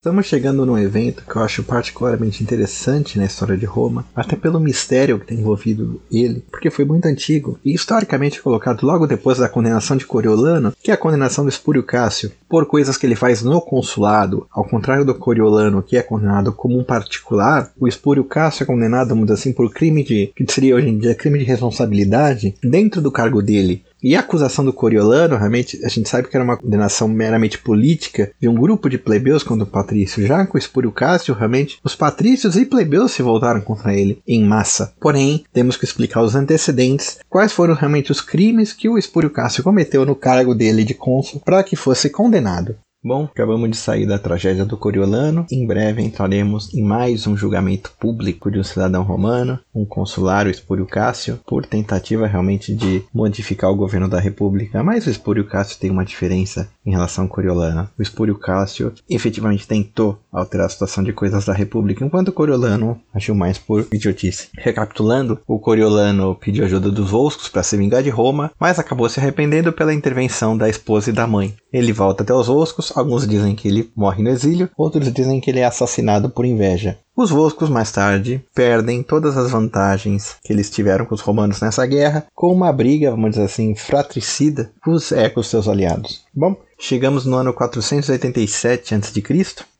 Estamos 0.00 0.26
chegando 0.26 0.64
num 0.64 0.78
evento 0.78 1.24
que 1.28 1.34
eu 1.34 1.42
acho 1.42 1.64
particularmente 1.64 2.40
interessante 2.40 3.18
na 3.18 3.24
história 3.24 3.56
de 3.56 3.66
Roma, 3.66 4.04
até 4.14 4.36
pelo 4.36 4.60
mistério 4.60 5.18
que 5.18 5.26
tem 5.26 5.40
envolvido 5.40 6.00
ele, 6.08 6.44
porque 6.52 6.70
foi 6.70 6.84
muito 6.84 7.06
antigo 7.06 7.58
e 7.64 7.74
historicamente 7.74 8.40
colocado 8.40 8.86
logo 8.86 9.08
depois 9.08 9.38
da 9.38 9.48
condenação 9.48 9.96
de 9.96 10.06
Coriolano, 10.06 10.72
que 10.80 10.92
é 10.92 10.94
a 10.94 10.96
condenação 10.96 11.42
do 11.42 11.50
Espúrio 11.50 11.82
Cássio, 11.82 12.30
por 12.48 12.64
coisas 12.66 12.96
que 12.96 13.06
ele 13.06 13.16
faz 13.16 13.42
no 13.42 13.60
consulado, 13.60 14.46
ao 14.52 14.64
contrário 14.64 15.04
do 15.04 15.16
Coriolano, 15.16 15.82
que 15.82 15.96
é 15.96 16.02
condenado 16.02 16.52
como 16.52 16.78
um 16.78 16.84
particular, 16.84 17.72
o 17.76 17.88
Espúrio 17.88 18.22
Cássio 18.22 18.62
é 18.62 18.66
condenado, 18.66 19.08
vamos 19.08 19.24
dizer 19.24 19.34
assim, 19.34 19.52
por 19.52 19.68
crime 19.72 20.04
de, 20.04 20.32
que 20.36 20.46
seria 20.48 20.76
hoje 20.76 20.90
em 20.90 20.96
dia 20.96 21.12
crime 21.16 21.40
de 21.40 21.44
responsabilidade, 21.44 22.54
dentro 22.62 23.02
do 23.02 23.10
cargo 23.10 23.42
dele, 23.42 23.82
e 24.02 24.14
a 24.14 24.20
acusação 24.20 24.64
do 24.64 24.72
Coriolano, 24.72 25.36
realmente, 25.36 25.80
a 25.84 25.88
gente 25.88 26.08
sabe 26.08 26.28
que 26.28 26.36
era 26.36 26.44
uma 26.44 26.56
condenação 26.56 27.08
meramente 27.08 27.58
política 27.58 28.30
de 28.40 28.48
um 28.48 28.54
grupo 28.54 28.88
de 28.88 28.98
plebeus 28.98 29.42
contra 29.42 29.64
o 29.64 29.66
patrício. 29.66 30.26
Já 30.26 30.46
com 30.46 30.56
Espúrio 30.56 30.92
Cássio, 30.92 31.34
realmente, 31.34 31.78
os 31.82 31.96
patrícios 31.96 32.56
e 32.56 32.64
plebeus 32.64 33.12
se 33.12 33.22
voltaram 33.22 33.60
contra 33.60 33.94
ele 33.94 34.22
em 34.26 34.44
massa. 34.44 34.92
Porém, 35.00 35.44
temos 35.52 35.76
que 35.76 35.84
explicar 35.84 36.22
os 36.22 36.34
antecedentes, 36.34 37.18
quais 37.28 37.52
foram 37.52 37.74
realmente 37.74 38.12
os 38.12 38.20
crimes 38.20 38.72
que 38.72 38.88
o 38.88 38.98
Espúrio 38.98 39.30
Cássio 39.30 39.64
cometeu 39.64 40.06
no 40.06 40.14
cargo 40.14 40.54
dele 40.54 40.84
de 40.84 40.94
cônsul 40.94 41.40
para 41.44 41.62
que 41.62 41.76
fosse 41.76 42.08
condenado. 42.10 42.76
Bom, 43.02 43.24
acabamos 43.24 43.70
de 43.70 43.76
sair 43.76 44.06
da 44.06 44.18
tragédia 44.18 44.64
do 44.64 44.76
Coriolano. 44.76 45.46
Em 45.52 45.64
breve 45.64 46.02
entraremos 46.02 46.74
em 46.74 46.82
mais 46.82 47.28
um 47.28 47.36
julgamento 47.36 47.92
público 47.98 48.50
de 48.50 48.58
um 48.58 48.64
cidadão 48.64 49.04
romano, 49.04 49.60
um 49.72 49.84
consulário 49.84 50.50
Espúrio 50.50 50.84
Cássio, 50.84 51.38
por 51.46 51.64
tentativa 51.64 52.26
realmente 52.26 52.74
de 52.74 53.04
modificar 53.14 53.70
o 53.70 53.76
governo 53.76 54.08
da 54.08 54.18
República. 54.18 54.82
Mas 54.82 55.06
o 55.06 55.10
Espúrio 55.10 55.46
Cássio 55.46 55.78
tem 55.78 55.90
uma 55.90 56.04
diferença 56.04 56.68
em 56.84 56.90
relação 56.90 57.24
ao 57.24 57.30
Coriolano. 57.30 57.88
O 57.96 58.02
Espúrio 58.02 58.36
Cássio 58.36 58.92
efetivamente 59.08 59.68
tentou 59.68 60.18
alterar 60.32 60.66
a 60.66 60.70
situação 60.70 61.04
de 61.04 61.12
coisas 61.12 61.44
da 61.44 61.52
República, 61.52 62.04
enquanto 62.04 62.28
o 62.28 62.32
Coriolano 62.32 63.00
agiu 63.14 63.34
mais 63.34 63.58
por 63.58 63.86
idiotice. 63.92 64.48
Recapitulando, 64.58 65.38
o 65.46 65.60
Coriolano 65.60 66.34
pediu 66.34 66.64
ajuda 66.64 66.90
dos 66.90 67.10
Volscos 67.10 67.48
para 67.48 67.62
se 67.62 67.76
vingar 67.76 68.02
de 68.02 68.10
Roma, 68.10 68.50
mas 68.58 68.78
acabou 68.78 69.08
se 69.08 69.20
arrependendo 69.20 69.72
pela 69.72 69.94
intervenção 69.94 70.56
da 70.56 70.68
esposa 70.68 71.10
e 71.10 71.12
da 71.12 71.28
mãe. 71.28 71.54
Ele 71.72 71.92
volta 71.92 72.22
até 72.22 72.34
os 72.34 72.48
Volscos, 72.48 72.87
alguns 72.94 73.26
dizem 73.26 73.54
que 73.54 73.68
ele 73.68 73.90
morre 73.94 74.22
no 74.22 74.30
exílio, 74.30 74.70
outros 74.76 75.12
dizem 75.12 75.40
que 75.40 75.50
ele 75.50 75.60
é 75.60 75.64
assassinado 75.64 76.30
por 76.30 76.44
inveja. 76.44 76.98
Os 77.16 77.30
Volscos 77.30 77.68
mais 77.68 77.90
tarde 77.90 78.40
perdem 78.54 79.02
todas 79.02 79.36
as 79.36 79.50
vantagens 79.50 80.36
que 80.44 80.52
eles 80.52 80.70
tiveram 80.70 81.04
com 81.04 81.16
os 81.16 81.20
romanos 81.20 81.60
nessa 81.60 81.84
guerra, 81.84 82.24
com 82.32 82.52
uma 82.52 82.72
briga, 82.72 83.10
vamos 83.10 83.30
dizer 83.30 83.42
assim, 83.42 83.74
fratricida 83.74 84.70
os, 84.86 85.10
é, 85.10 85.28
com 85.28 85.40
os 85.40 85.48
seus 85.48 85.66
aliados. 85.66 86.22
Bom, 86.32 86.54
chegamos 86.78 87.26
no 87.26 87.36
ano 87.36 87.52
487 87.52 88.94
a.C., 88.94 89.22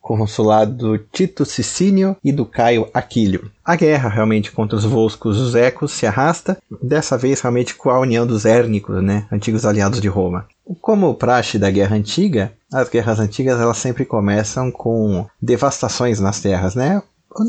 com 0.00 0.14
o 0.14 0.18
consulado 0.18 0.72
do 0.72 0.98
Tito 0.98 1.44
Sicínio 1.44 2.16
e 2.24 2.32
do 2.32 2.44
Caio 2.44 2.88
Aquílio. 2.92 3.50
A 3.64 3.76
guerra 3.76 4.08
realmente 4.08 4.50
contra 4.50 4.76
os 4.76 4.84
Volscos 4.84 5.38
os 5.38 5.54
Ecos 5.54 5.92
se 5.92 6.06
arrasta, 6.06 6.56
dessa 6.82 7.16
vez 7.16 7.40
realmente 7.40 7.74
com 7.74 7.90
a 7.90 8.00
união 8.00 8.26
dos 8.26 8.44
Érnicos, 8.46 9.00
né, 9.00 9.28
antigos 9.30 9.64
aliados 9.64 10.00
de 10.00 10.08
Roma. 10.08 10.46
Como 10.80 11.14
praxe 11.14 11.58
da 11.58 11.70
guerra 11.70 11.94
antiga, 11.94 12.52
as 12.72 12.88
guerras 12.88 13.20
antigas 13.20 13.60
elas 13.60 13.78
sempre 13.78 14.04
começam 14.04 14.70
com 14.70 15.26
devastações 15.40 16.20
nas 16.20 16.40
terras, 16.40 16.74
né? 16.74 17.02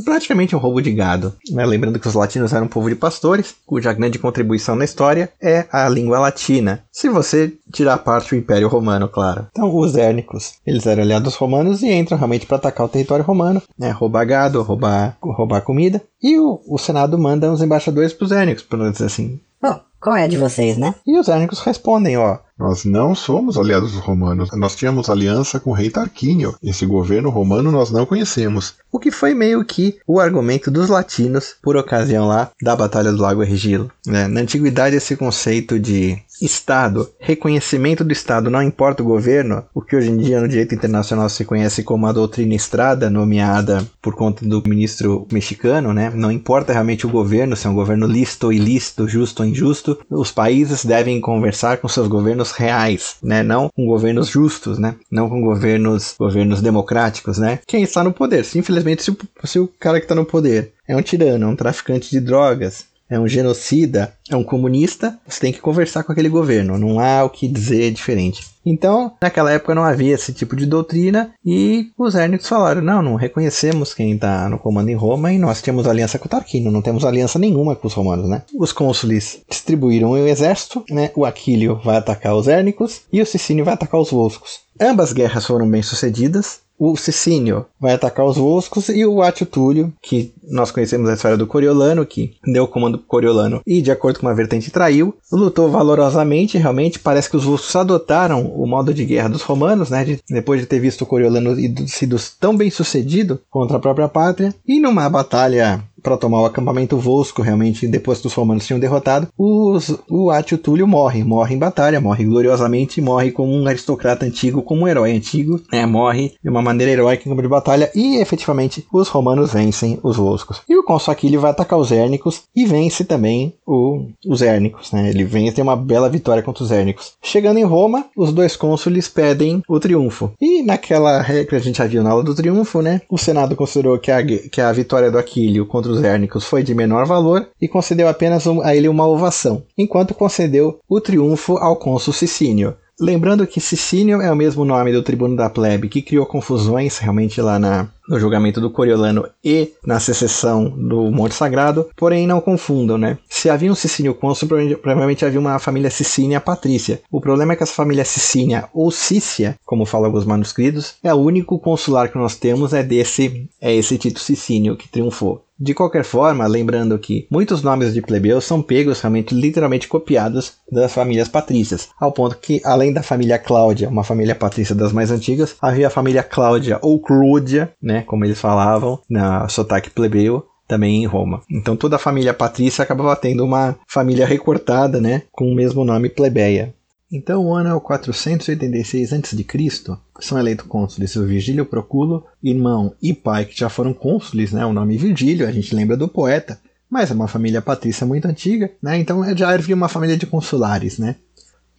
praticamente 0.03 0.56
um 0.56 0.59
roubo 0.59 0.81
de 0.81 0.92
gado. 0.92 1.34
Né? 1.52 1.66
Lembrando 1.66 2.00
que 2.00 2.08
os 2.08 2.14
latinos 2.14 2.53
eram 2.53 2.66
um 2.66 2.70
povo 2.70 2.89
de 2.89 2.95
pastores, 2.95 3.56
cuja 3.66 3.94
grande 3.94 4.20
contribuição 4.20 4.75
na 4.75 4.86
história 4.86 5.31
é 5.42 5.66
a 5.72 5.88
língua 5.90 6.20
latina. 6.20 6.84
Se 6.92 7.09
você 7.09 7.53
tirar 7.72 7.97
parte 8.00 8.30
do 8.30 8.36
Império 8.36 8.67
Romano, 8.67 9.08
claro. 9.08 9.47
Então, 9.52 9.75
os 9.75 9.95
hérnicos, 9.95 10.53
eles 10.66 10.86
eram 10.86 11.03
aliados 11.03 11.36
romanos 11.36 11.81
e 11.81 11.92
entram 11.92 12.17
realmente 12.17 12.45
para 12.45 12.58
atacar 12.58 12.86
o 12.86 12.90
território 12.90 13.25
romano, 13.25 13.62
né? 13.78 13.92
roubar 13.92 14.25
gado, 14.25 14.62
roubar, 14.62 15.17
roubar 15.22 15.62
comida. 15.62 16.02
E 16.22 16.38
o, 16.38 16.62
o 16.67 16.78
Senado 16.78 17.17
manda 17.17 17.52
uns 17.52 17.62
embaixadores 17.62 18.14
para 18.14 18.25
os 18.25 18.31
hérnicos, 18.31 18.64
para 18.64 18.92
dizer 18.92 19.06
assim. 19.06 19.40
Bom, 19.62 19.80
qual 20.00 20.16
é 20.16 20.23
a 20.23 20.28
de 20.28 20.38
vocês, 20.38 20.78
né? 20.78 20.96
E 21.06 21.18
os 21.18 21.28
hérnicos 21.28 21.59
respondem, 21.59 22.18
ó. 22.18 22.38
Nós 22.59 22.84
não 22.84 23.16
somos 23.16 23.58
aliados 23.58 23.94
dos 23.94 24.02
romanos. 24.02 24.50
Nós 24.52 24.75
tínhamos 24.75 25.09
aliança 25.09 25.62
com 25.62 25.70
o 25.70 25.74
rei 25.74 25.90
Tarquínio. 25.90 26.56
Esse 26.62 26.86
governo 26.86 27.30
romano 27.30 27.72
nós 27.72 27.90
não 27.90 28.06
conhecemos. 28.06 28.75
O 28.92 29.00
que 29.00 29.12
foi 29.12 29.34
meio 29.34 29.64
que 29.64 29.97
o 30.06 30.20
argumento 30.20 30.69
dos 30.69 30.90
latinos 30.90 31.56
por 31.62 31.78
ocasião 31.78 32.28
lá 32.28 32.52
da 32.62 32.75
Batalha 32.75 33.14
do 33.14 33.22
Lago 33.22 33.42
Ergilo. 33.42 33.90
Né? 34.06 34.28
Na 34.28 34.42
antiguidade, 34.42 34.98
esse 34.98 35.16
conceito 35.16 35.80
de 35.80 36.22
Estado, 36.41 37.09
reconhecimento 37.19 38.03
do 38.03 38.11
Estado, 38.11 38.50
não 38.50 38.61
importa 38.61 39.03
o 39.03 39.05
governo, 39.05 39.63
o 39.73 39.81
que 39.81 39.95
hoje 39.95 40.09
em 40.09 40.17
dia 40.17 40.41
no 40.41 40.47
direito 40.47 40.73
internacional 40.73 41.29
se 41.29 41.45
conhece 41.45 41.83
como 41.83 42.07
a 42.07 42.11
doutrina 42.11 42.55
Estrada, 42.55 43.09
nomeada 43.09 43.85
por 44.01 44.16
conta 44.16 44.45
do 44.45 44.63
ministro 44.66 45.27
mexicano, 45.31 45.94
né? 45.94 46.11
Não 46.13 46.31
importa 46.31 46.73
realmente 46.73 47.05
o 47.05 47.09
governo, 47.09 47.55
se 47.55 47.67
é 47.67 47.69
um 47.69 47.75
governo 47.75 48.07
lícito 48.07 48.47
ou 48.47 48.53
ilícito, 48.53 49.07
justo 49.07 49.44
ou 49.44 49.50
injusto, 49.50 50.00
os 50.09 50.31
países 50.31 50.85
devem 50.85 51.19
conversar 51.22 51.77
com 51.77 51.88
seus 51.88 52.07
governos 52.07 52.51
reais, 52.51 53.16
né? 53.21 53.44
Não 53.44 53.69
com 53.69 53.85
governos 53.85 54.27
justos, 54.27 54.79
né? 54.79 54.95
Não 55.11 55.29
com 55.29 55.41
governos, 55.41 56.16
governos 56.17 56.61
democráticos, 56.61 57.38
né? 57.38 57.59
Quem 57.67 57.83
está 57.83 58.03
no 58.03 58.13
poder? 58.13 58.44
Se, 58.45 58.57
infelizmente, 58.57 59.03
se 59.03 59.16
se 59.44 59.59
o 59.59 59.69
cara 59.79 60.00
que 60.00 60.06
está 60.06 60.16
no 60.16 60.25
poder 60.25 60.73
é 60.88 60.95
um 60.95 61.01
tirano, 61.01 61.45
é 61.45 61.47
um 61.47 61.56
traficante 61.56 62.09
de 62.09 62.19
drogas, 62.19 62.85
é 63.09 63.20
um 63.20 63.28
genocida, 63.28 64.14
é 64.30 64.36
um 64.36 64.44
comunista, 64.44 65.18
você 65.28 65.40
tem 65.40 65.53
que 65.53 65.59
conversar 65.59 66.03
com 66.03 66.12
aquele 66.12 66.30
governo, 66.30 66.78
não 66.78 67.00
há 67.00 67.24
o 67.24 67.30
que 67.30 67.47
dizer 67.47 67.92
diferente. 67.92 68.46
Então, 68.66 69.14
naquela 69.22 69.52
época 69.52 69.74
não 69.74 69.84
havia 69.84 70.14
esse 70.14 70.31
tipo 70.31 70.56
de 70.56 70.66
doutrina 70.66 71.34
e 71.44 71.88
os 71.98 72.14
hérnicos 72.14 72.48
falaram: 72.48 72.81
não, 72.81 73.02
não 73.02 73.16
reconhecemos 73.16 73.94
quem 73.94 74.14
está 74.14 74.48
no 74.48 74.59
comando 74.59 74.90
em 74.90 74.96
Roma 74.96 75.34
e 75.34 75.40
nós 75.40 75.62
temos 75.62 75.88
aliança 75.88 76.19
com 76.19 76.25
o 76.25 76.30
Tarquínio, 76.30 76.72
não 76.72 76.81
temos 76.81 77.03
aliança 77.03 77.40
nenhuma 77.40 77.75
com 77.75 77.88
os 77.88 77.94
romanos, 77.94 78.30
né? 78.30 78.44
Os 78.56 78.72
cônsules 78.72 79.42
distribuíram 79.50 80.12
o 80.12 80.28
exército, 80.28 80.84
né? 80.90 81.09
O 81.16 81.25
Aquílio 81.25 81.80
vai 81.84 81.98
atacar 81.98 82.36
os 82.36 82.48
hérnicos 82.48 83.02
e 83.12 83.22
o 83.22 83.25
Sicínio 83.25 83.66
vai 83.66 83.74
atacar 83.74 84.00
os 84.00 84.12
volscos. 84.12 84.59
Ambas 84.80 85.14
guerras 85.14 85.46
foram 85.46 85.69
bem 85.69 85.81
sucedidas, 85.81 86.62
o 86.79 86.95
Sicínio 86.95 87.66
vai 87.79 87.94
atacar 87.94 88.25
os 88.25 88.38
Volscos 88.38 88.88
e 88.88 89.06
o 89.06 89.22
Atio 89.22 89.45
Túlio, 89.45 89.94
que 90.01 90.34
nós 90.50 90.72
conhecemos 90.72 91.09
a 91.09 91.13
história 91.13 91.38
do 91.38 91.45
Coriolano, 91.45 92.06
que 92.06 92.35
deu 92.45 92.63
o 92.63 92.67
comando 92.67 92.97
pro 92.97 93.07
Coriolano 93.07 93.62
e, 93.67 93.81
de 93.81 93.91
acordo 93.91 94.19
com 94.19 94.25
uma 94.25 94.34
vertente, 94.34 94.72
traiu, 94.72 95.13
lutou 95.31 95.69
valorosamente, 95.69 96.57
realmente, 96.57 96.97
parece 96.97 97.29
que 97.29 97.35
os 97.35 97.44
Volscos 97.44 97.75
adotaram 97.75 98.45
o 98.45 98.66
modo 98.66 98.94
de 98.94 99.03
guerra 99.03 99.28
dos 99.28 99.41
romanos, 99.41 99.89
né, 99.89 100.06
de, 100.06 100.19
depois 100.29 100.62
de 100.62 100.68
ter 100.68 100.79
visto 100.79 101.01
o 101.01 101.06
Coriolano 101.06 101.56
sido 101.88 102.16
tão 102.39 102.56
bem 102.56 102.72
sucedido 102.72 103.41
contra 103.50 103.78
a 103.78 103.81
própria 103.81 104.07
pátria, 104.07 104.56
e 104.66 104.79
numa 104.79 105.09
batalha 105.09 105.84
para 106.02 106.18
tomar 106.18 106.42
o 106.42 106.46
acampamento 106.46 106.98
Volsco, 106.98 107.42
realmente, 107.42 107.88
depois 107.88 108.20
que 108.20 108.28
os 108.28 108.34
romanos 108.34 108.66
tinham 108.66 108.80
derrotado, 108.80 109.28
os, 109.38 109.96
o 110.10 110.30
Atio 110.30 110.58
Túlio 110.58 110.88
morre, 110.88 111.24
morre 111.24 111.56
em 111.56 111.60
batalha, 111.60 112.02
morre 112.02 112.26
gloriosamente, 112.26 113.02
morre 113.02 113.32
como 113.32 113.54
um 113.54 113.68
aristocrata 113.68 114.26
antigo, 114.26 114.62
como 114.62 114.84
um 114.84 114.88
herói 114.88 115.12
antigo, 115.12 115.60
né, 115.72 115.86
morre 115.86 116.34
de 116.42 116.50
uma 116.50 116.62
maneira 116.62 116.92
heróica 116.92 117.24
em 117.24 117.30
campo 117.30 117.42
de 117.42 117.48
batalha, 117.48 117.92
e 117.96 118.18
efetivamente 118.18 118.86
os 118.92 119.08
romanos 119.08 119.54
vencem 119.54 120.00
os 120.04 120.18
Volscos. 120.18 120.62
E 120.68 120.76
o 120.76 120.84
cônsul 120.84 121.12
Aquilio 121.12 121.40
vai 121.40 121.52
atacar 121.52 121.80
os 121.80 121.92
Hérnicos 121.92 122.44
e 122.56 122.66
vence 122.66 123.04
também 123.06 123.54
o, 123.66 124.06
os 124.26 124.42
Hérnicos, 124.42 124.92
né, 124.92 125.10
ele 125.10 125.24
vence, 125.24 125.56
tem 125.56 125.64
uma 125.64 125.76
bela 125.76 126.10
vitória 126.10 126.44
contra 126.44 126.64
os 126.64 126.72
Hérnicos. 126.72 127.14
Chegando 127.22 127.58
em 127.58 127.64
Roma, 127.64 128.06
os 128.16 128.34
dois 128.34 128.56
cônsules 128.56 129.08
pedem 129.08 129.62
o 129.68 129.80
triunfo. 129.80 130.31
E 130.40 130.62
naquela 130.62 131.24
que 131.24 131.56
a 131.56 131.60
gente 131.60 131.78
já 131.78 131.86
viu 131.86 132.04
na 132.04 132.12
aula 132.12 132.24
do 132.24 132.36
triunfo, 132.36 132.81
né, 132.81 133.02
o 133.10 133.18
Senado 133.18 133.56
considerou 133.56 133.98
que 133.98 134.12
a, 134.12 134.24
que 134.26 134.62
a 134.62 134.72
vitória 134.72 135.12
do 135.12 135.18
Aquilio 135.18 135.66
contra 135.66 135.88
hérnicos 135.97 136.45
foi 136.45 136.61
de 136.61 136.75
menor 136.75 137.05
valor 137.05 137.47
e 137.59 137.67
concedeu 137.67 138.07
apenas 138.07 138.45
um, 138.45 138.61
a 138.61 138.75
ele 138.75 138.88
uma 138.88 139.07
ovação, 139.07 139.63
enquanto 139.77 140.13
concedeu 140.13 140.79
o 140.88 141.01
triunfo 141.01 141.57
ao 141.57 141.75
cônsul 141.75 142.13
Sicínio. 142.13 142.75
Lembrando 143.00 143.47
que 143.47 143.61
Sicínio 143.61 144.22
é 144.22 144.29
o 144.29 144.35
mesmo 144.35 144.66
nome 144.66 144.91
do 144.91 145.01
tribuno 145.01 145.33
da 145.33 145.50
plebe 145.50 145.88
que 145.88 146.01
criou 146.01 146.25
confusões 146.25 146.97
realmente 146.97 147.39
lá 147.39 147.57
na, 147.57 147.88
no 148.09 148.19
julgamento 148.19 148.59
do 148.59 148.69
Coriolano 148.69 149.25
e 149.41 149.71
na 149.86 150.01
secessão 150.01 150.69
do 150.69 151.09
Monte 151.09 151.33
Sagrado, 151.33 151.89
porém 151.95 152.27
não 152.27 152.42
confundam, 152.42 152.97
né? 152.97 153.18
Se 153.30 153.50
havia 153.50 153.71
um 153.71 153.75
Sicínio 153.75 154.13
cônsul, 154.13 154.50
provavelmente 154.81 155.24
havia 155.24 155.39
uma 155.39 155.57
família 155.59 155.89
Sicínia 155.89 156.42
patrícia. 156.42 157.01
O 157.09 157.21
problema 157.21 157.53
é 157.53 157.56
que 157.56 157.63
essa 157.63 157.71
família 157.71 158.03
Sicínia 158.03 158.68
ou 158.74 158.92
Cícia, 158.92 159.56
como 159.65 159.85
falam 159.85 160.07
alguns 160.07 160.25
manuscritos, 160.25 160.95
é 161.01 161.13
o 161.13 161.18
único 161.18 161.57
consular 161.57 162.09
que 162.09 162.18
nós 162.18 162.35
temos 162.35 162.74
é 162.74 162.83
desse 162.83 163.50
é 163.62 163.74
esse 163.74 163.97
Tito 163.97 164.19
Sicínio 164.19 164.75
que 164.75 164.89
triunfou. 164.89 165.45
De 165.59 165.73
qualquer 165.73 166.06
forma, 166.06 166.47
lembrando 166.47 166.97
que 166.97 167.27
muitos 167.29 167.61
nomes 167.61 167.94
de 167.94 168.01
plebeus 168.01 168.45
são 168.45 168.61
pegos 168.61 169.01
realmente 169.01 169.35
literalmente 169.35 169.89
copiados 169.89 170.53
das 170.71 170.94
famílias 170.94 171.27
patrícias, 171.27 171.89
ao 172.00 172.13
ponto 172.13 172.38
que 172.38 172.61
além 172.63 172.94
da 172.94 173.03
família 173.03 173.38
Cláudia, 173.38 173.89
uma 173.89 174.06
família 174.06 174.33
patrícia 174.33 174.73
das 174.73 174.94
mais 174.94 175.11
antigas, 175.11 175.57
havia 175.61 175.88
a 175.88 175.91
família 175.91 176.23
Cláudia 176.23 176.79
ou 176.81 176.97
Clúdia, 177.00 177.73
né, 177.81 178.03
como 178.03 178.23
eles 178.23 178.39
falavam, 178.39 179.00
na 179.09 179.50
sotaque 179.50 179.89
plebeu, 179.89 180.45
também 180.65 181.03
em 181.03 181.06
Roma. 181.06 181.41
Então 181.51 181.75
toda 181.75 181.95
a 181.97 182.00
família 182.00 182.33
patrícia 182.33 182.83
acabava 182.83 183.15
tendo 183.15 183.44
uma 183.44 183.75
família 183.88 184.25
recortada, 184.25 185.01
né, 185.01 185.23
com 185.31 185.51
o 185.51 185.56
mesmo 185.56 185.83
nome 185.83 186.07
plebeia. 186.07 186.73
Então 187.11 187.44
o 187.44 187.53
ano 187.56 187.69
é 187.69 187.73
o 187.73 187.81
486 187.81 189.13
a.C. 189.13 189.97
São 190.19 190.38
eleitos 190.38 190.67
cônsules 190.67 191.15
o 191.15 191.25
Virgílio 191.25 191.65
Proculo, 191.65 192.25
irmão 192.41 192.94
e 193.01 193.13
pai 193.13 193.45
que 193.45 193.57
já 193.57 193.67
foram 193.67 193.94
cônsules, 193.94 194.51
né? 194.51 194.63
O 194.65 194.73
nome 194.73 194.95
Virgílio, 194.95 195.47
a 195.47 195.51
gente 195.51 195.73
lembra 195.73 195.97
do 195.97 196.07
poeta, 196.07 196.59
mas 196.89 197.09
é 197.09 197.13
uma 197.13 197.27
família 197.27 197.61
patrícia 197.61 198.06
muito 198.06 198.27
antiga, 198.27 198.71
né? 198.81 199.00
Então 199.00 199.23
já 199.35 199.50
havia 199.50 199.75
uma 199.75 199.89
família 199.89 200.15
de 200.15 200.27
consulares, 200.27 201.00
né? 201.00 201.15